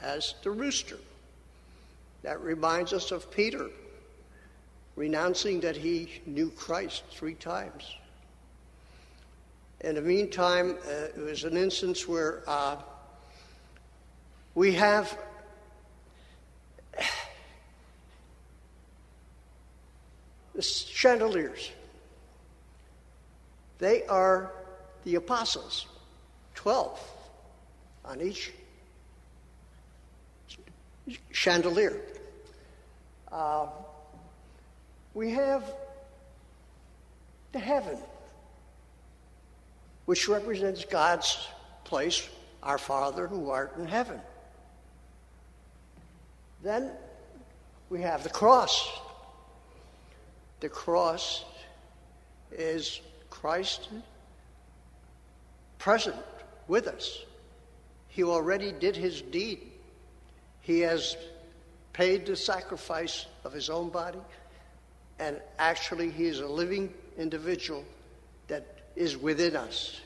has 0.00 0.34
the 0.42 0.50
rooster. 0.50 0.98
That 2.22 2.40
reminds 2.40 2.92
us 2.92 3.12
of 3.12 3.30
Peter 3.30 3.68
renouncing 4.96 5.60
that 5.60 5.76
he 5.76 6.20
knew 6.26 6.50
Christ 6.50 7.04
three 7.10 7.34
times. 7.34 7.94
In 9.80 9.94
the 9.94 10.02
meantime, 10.02 10.76
uh, 10.86 10.90
it 10.90 11.16
was 11.16 11.44
an 11.44 11.56
instance 11.56 12.06
where 12.06 12.42
uh, 12.46 12.76
we 14.54 14.72
have 14.72 15.16
the 20.54 20.62
chandeliers. 20.62 21.70
They 23.78 24.04
are 24.06 24.52
the 25.04 25.14
apostles, 25.14 25.86
12 26.54 27.00
on 28.04 28.20
each 28.20 28.52
chandelier. 31.30 31.96
Uh, 33.32 33.68
we 35.14 35.30
have 35.30 35.64
the 37.52 37.58
heaven, 37.58 37.96
which 40.04 40.28
represents 40.28 40.84
God's 40.84 41.48
place, 41.84 42.28
our 42.62 42.78
Father 42.78 43.26
who 43.26 43.50
art 43.50 43.76
in 43.78 43.86
heaven. 43.86 44.20
Then 46.62 46.90
we 47.88 48.02
have 48.02 48.22
the 48.22 48.30
cross. 48.30 48.90
The 50.60 50.68
cross 50.68 51.44
is 52.52 53.00
Christ 53.30 53.88
present 55.78 56.16
with 56.68 56.86
us. 56.86 57.24
He 58.08 58.22
already 58.22 58.72
did 58.72 58.96
his 58.96 59.22
deed. 59.22 59.72
He 60.60 60.80
has 60.80 61.16
paid 61.92 62.26
the 62.26 62.36
sacrifice 62.36 63.26
of 63.44 63.52
his 63.52 63.70
own 63.70 63.88
body, 63.88 64.20
and 65.18 65.40
actually, 65.58 66.10
he 66.10 66.26
is 66.26 66.40
a 66.40 66.46
living 66.46 66.92
individual 67.18 67.84
that 68.48 68.66
is 68.96 69.16
within 69.16 69.56
us. 69.56 70.00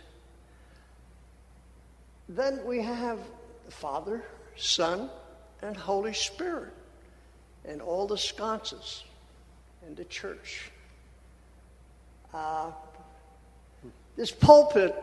Then 2.28 2.64
we 2.64 2.80
have 2.82 3.18
the 3.66 3.72
Father, 3.72 4.22
Son, 4.56 5.10
and 5.64 5.76
Holy 5.76 6.12
Spirit, 6.12 6.74
and 7.64 7.80
all 7.80 8.06
the 8.06 8.18
sconces 8.18 9.02
in 9.86 9.94
the 9.94 10.04
church. 10.04 10.70
Uh, 12.32 12.70
this 14.16 14.30
pulpit 14.30 14.94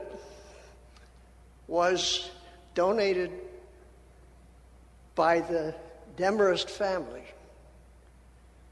was 1.67 2.29
donated 2.75 3.31
by 5.15 5.39
the 5.39 5.73
Demarest 6.17 6.69
family 6.69 7.23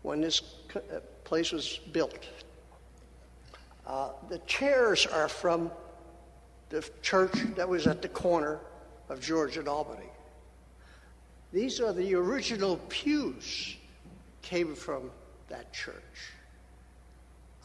when 0.04 0.22
this 0.22 0.42
uh, 0.76 1.00
place 1.24 1.52
was 1.52 1.80
built. 1.92 2.28
Uh, 3.88 4.10
the 4.30 4.40
chairs 4.40 5.06
are 5.08 5.28
from 5.28 5.72
the 6.70 6.88
church 7.02 7.34
that 7.56 7.68
was 7.68 7.88
at 7.88 8.02
the 8.02 8.10
corner 8.10 8.60
of 9.10 9.20
George 9.20 9.58
and 9.58 9.68
Albany. 9.68 10.10
These 11.52 11.80
are 11.80 11.94
the 11.94 12.14
original 12.16 12.78
pews 12.90 13.76
came 14.42 14.76
from 14.76 15.10
that 15.48 15.74
church. 15.74 15.96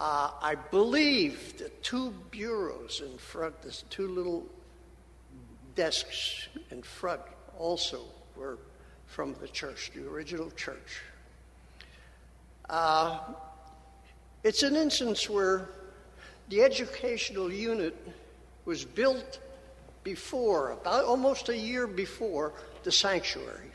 Uh, 0.00 0.30
I 0.40 0.56
believe 0.70 1.58
the 1.58 1.68
two 1.82 2.12
bureaus 2.30 3.00
in 3.04 3.16
front, 3.18 3.60
the 3.62 3.70
two 3.90 4.08
little 4.08 4.44
desks 5.74 6.48
in 6.70 6.82
front 6.82 7.20
also 7.58 8.00
were 8.36 8.58
from 9.06 9.34
the 9.40 9.48
church, 9.48 9.92
the 9.94 10.08
original 10.08 10.50
church. 10.52 11.02
Uh, 12.68 13.18
it's 14.42 14.62
an 14.62 14.76
instance 14.76 15.28
where 15.28 15.68
the 16.48 16.62
educational 16.62 17.52
unit 17.52 17.96
was 18.64 18.84
built 18.84 19.38
before, 20.02 20.72
about 20.72 21.04
almost 21.04 21.48
a 21.48 21.56
year 21.56 21.86
before 21.86 22.52
the 22.82 22.92
sanctuary. 22.92 23.70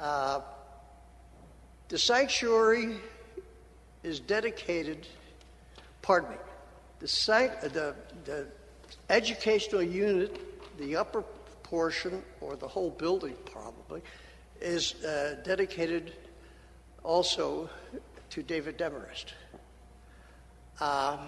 Uh, 0.00 0.40
the 1.88 1.98
sanctuary 1.98 2.96
is 4.02 4.18
dedicated, 4.18 5.06
pardon 6.00 6.30
me, 6.30 6.36
the, 7.00 7.06
the, 7.68 7.94
the 8.24 8.46
educational 9.10 9.82
unit, 9.82 10.40
the 10.78 10.96
upper 10.96 11.22
portion, 11.62 12.22
or 12.40 12.56
the 12.56 12.66
whole 12.66 12.88
building 12.90 13.36
probably, 13.44 14.00
is 14.62 14.94
uh, 15.04 15.36
dedicated 15.44 16.14
also 17.02 17.68
to 18.30 18.42
David 18.42 18.78
Demarest. 18.78 19.34
Um, 20.80 21.18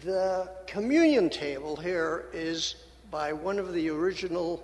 the 0.00 0.48
communion 0.66 1.28
table 1.28 1.76
here 1.76 2.30
is 2.32 2.76
by 3.10 3.34
one 3.34 3.58
of 3.58 3.74
the 3.74 3.90
original 3.90 4.62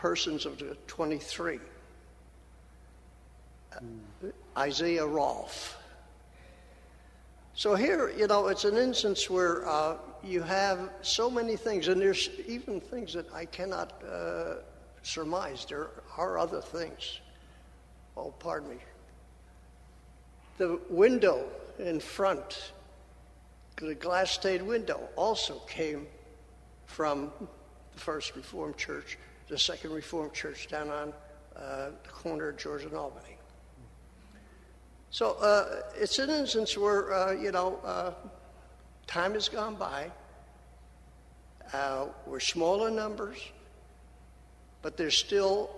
persons 0.00 0.46
of 0.46 0.58
the 0.58 0.74
23, 0.86 1.60
mm. 3.74 4.32
Isaiah 4.56 5.06
Rolfe. 5.06 5.76
So 7.52 7.74
here, 7.74 8.10
you 8.16 8.26
know, 8.26 8.48
it's 8.48 8.64
an 8.64 8.78
instance 8.78 9.28
where 9.28 9.68
uh, 9.68 9.96
you 10.24 10.40
have 10.40 10.88
so 11.02 11.30
many 11.30 11.54
things, 11.54 11.88
and 11.88 12.00
there's 12.00 12.30
even 12.48 12.80
things 12.80 13.12
that 13.12 13.30
I 13.34 13.44
cannot 13.44 14.02
uh, 14.02 14.54
surmise. 15.02 15.66
There 15.68 15.90
are 16.16 16.38
other 16.38 16.62
things. 16.62 17.20
Oh, 18.16 18.32
pardon 18.38 18.70
me. 18.70 18.76
The 20.56 20.80
window 20.88 21.44
in 21.78 22.00
front, 22.00 22.72
the 23.76 23.94
glass 23.94 24.30
stained 24.30 24.66
window, 24.66 25.10
also 25.14 25.58
came 25.68 26.06
from 26.86 27.30
the 27.92 28.00
First 28.00 28.34
Reformed 28.34 28.78
Church, 28.78 29.18
the 29.50 29.58
Second 29.58 29.92
Reformed 29.92 30.32
Church 30.32 30.68
down 30.68 30.88
on 30.88 31.12
uh, 31.56 31.90
the 32.02 32.08
corner 32.08 32.48
of 32.48 32.56
George 32.56 32.84
and 32.84 32.94
Albany. 32.94 33.36
So 35.10 35.32
uh, 35.32 35.82
it's 35.94 36.18
an 36.18 36.30
instance 36.30 36.78
where, 36.78 37.12
uh, 37.12 37.32
you 37.32 37.52
know, 37.52 37.78
uh, 37.84 38.12
time 39.06 39.34
has 39.34 39.48
gone 39.48 39.74
by. 39.74 40.10
Uh, 41.72 42.06
we're 42.26 42.40
smaller 42.40 42.90
numbers, 42.90 43.38
but 44.80 44.96
there's 44.96 45.18
still 45.18 45.70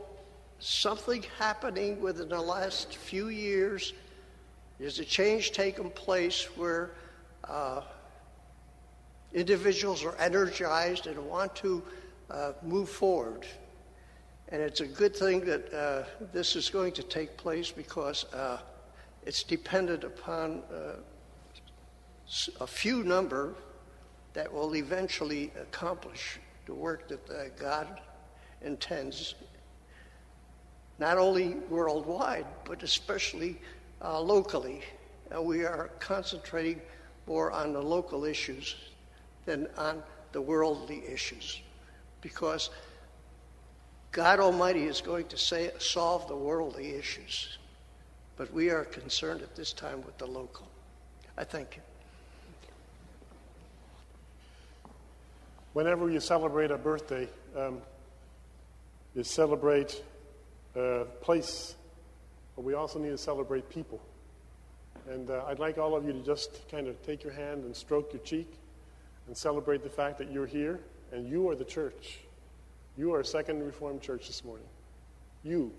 something 0.60 1.24
happening 1.38 2.00
within 2.00 2.28
the 2.28 2.40
last 2.40 2.94
few 2.94 3.28
years 3.28 3.92
there's 4.82 4.98
a 4.98 5.04
change 5.04 5.52
taking 5.52 5.90
place 5.90 6.44
where 6.56 6.90
uh, 7.44 7.82
individuals 9.32 10.04
are 10.04 10.16
energized 10.16 11.06
and 11.06 11.16
want 11.28 11.54
to 11.54 11.84
uh, 12.30 12.52
move 12.62 12.88
forward. 12.88 13.46
And 14.48 14.60
it's 14.60 14.80
a 14.80 14.86
good 14.86 15.16
thing 15.16 15.40
that 15.46 15.72
uh, 15.72 16.04
this 16.32 16.56
is 16.56 16.68
going 16.68 16.92
to 16.92 17.02
take 17.02 17.36
place 17.36 17.70
because 17.70 18.24
uh, 18.32 18.58
it's 19.24 19.42
dependent 19.42 20.04
upon 20.04 20.62
uh, 20.72 20.96
a 22.60 22.66
few 22.66 23.02
number 23.02 23.54
that 24.34 24.52
will 24.52 24.74
eventually 24.76 25.50
accomplish 25.60 26.38
the 26.66 26.74
work 26.74 27.08
that 27.08 27.30
uh, 27.30 27.44
God 27.58 28.00
intends, 28.62 29.34
not 30.98 31.18
only 31.18 31.54
worldwide, 31.68 32.46
but 32.64 32.82
especially 32.82 33.58
locally. 34.02 34.82
We 35.40 35.64
are 35.64 35.90
concentrating 35.98 36.80
more 37.26 37.50
on 37.52 37.72
the 37.72 37.82
local 37.82 38.24
issues 38.24 38.76
than 39.46 39.66
on 39.76 40.02
the 40.32 40.40
worldly 40.40 41.02
issues 41.08 41.62
because 42.22 42.70
God 44.10 44.40
Almighty 44.40 44.84
is 44.84 45.02
going 45.02 45.26
to 45.28 45.36
say, 45.36 45.70
solve 45.78 46.26
the 46.28 46.36
worldly 46.36 46.94
issues. 46.94 47.58
But 48.36 48.52
we 48.52 48.70
are 48.70 48.84
concerned 48.84 49.42
at 49.42 49.54
this 49.54 49.74
time 49.74 50.02
with 50.02 50.16
the 50.16 50.26
local. 50.26 50.66
I 51.36 51.44
thank 51.44 51.76
you. 51.76 51.82
Whenever 55.74 56.10
you 56.10 56.20
celebrate 56.20 56.70
a 56.70 56.78
birthday, 56.78 57.28
um, 57.56 57.82
you 59.14 59.22
celebrate 59.22 60.02
a 60.74 61.04
place 61.20 61.74
but 62.56 62.64
we 62.64 62.74
also 62.74 62.98
need 62.98 63.10
to 63.10 63.18
celebrate 63.18 63.68
people. 63.68 64.00
And 65.08 65.30
uh, 65.30 65.44
I'd 65.46 65.58
like 65.58 65.78
all 65.78 65.96
of 65.96 66.04
you 66.04 66.12
to 66.12 66.20
just 66.20 66.68
kind 66.70 66.86
of 66.86 67.00
take 67.02 67.24
your 67.24 67.32
hand 67.32 67.64
and 67.64 67.74
stroke 67.74 68.12
your 68.12 68.22
cheek 68.22 68.52
and 69.26 69.36
celebrate 69.36 69.82
the 69.82 69.90
fact 69.90 70.18
that 70.18 70.30
you're 70.30 70.46
here 70.46 70.80
and 71.12 71.28
you 71.28 71.48
are 71.48 71.54
the 71.54 71.64
church. 71.64 72.18
You 72.96 73.14
are 73.14 73.20
a 73.20 73.24
Second 73.24 73.64
Reformed 73.64 74.00
Church 74.00 74.26
this 74.26 74.44
morning. 74.44 74.66
You, 75.44 75.72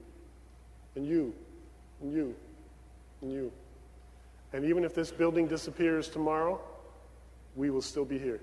and 0.96 1.06
you, 1.06 1.34
and 2.02 2.14
you, 2.14 2.36
and 3.22 3.32
you. 3.32 3.52
And 4.54 4.66
even 4.66 4.84
if 4.84 4.94
this 4.94 5.12
building 5.12 5.48
disappears 5.48 6.08
tomorrow, 6.08 6.62
we 7.56 7.70
will 7.70 7.82
still 7.82 8.06
be 8.06 8.20
here. 8.20 8.40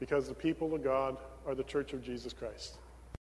Because 0.00 0.28
the 0.28 0.34
people 0.34 0.74
of 0.74 0.82
God 0.82 1.16
are 1.46 1.54
the 1.54 1.64
church 1.64 1.92
of 1.92 2.02
Jesus 2.02 2.32
Christ. 2.32 2.76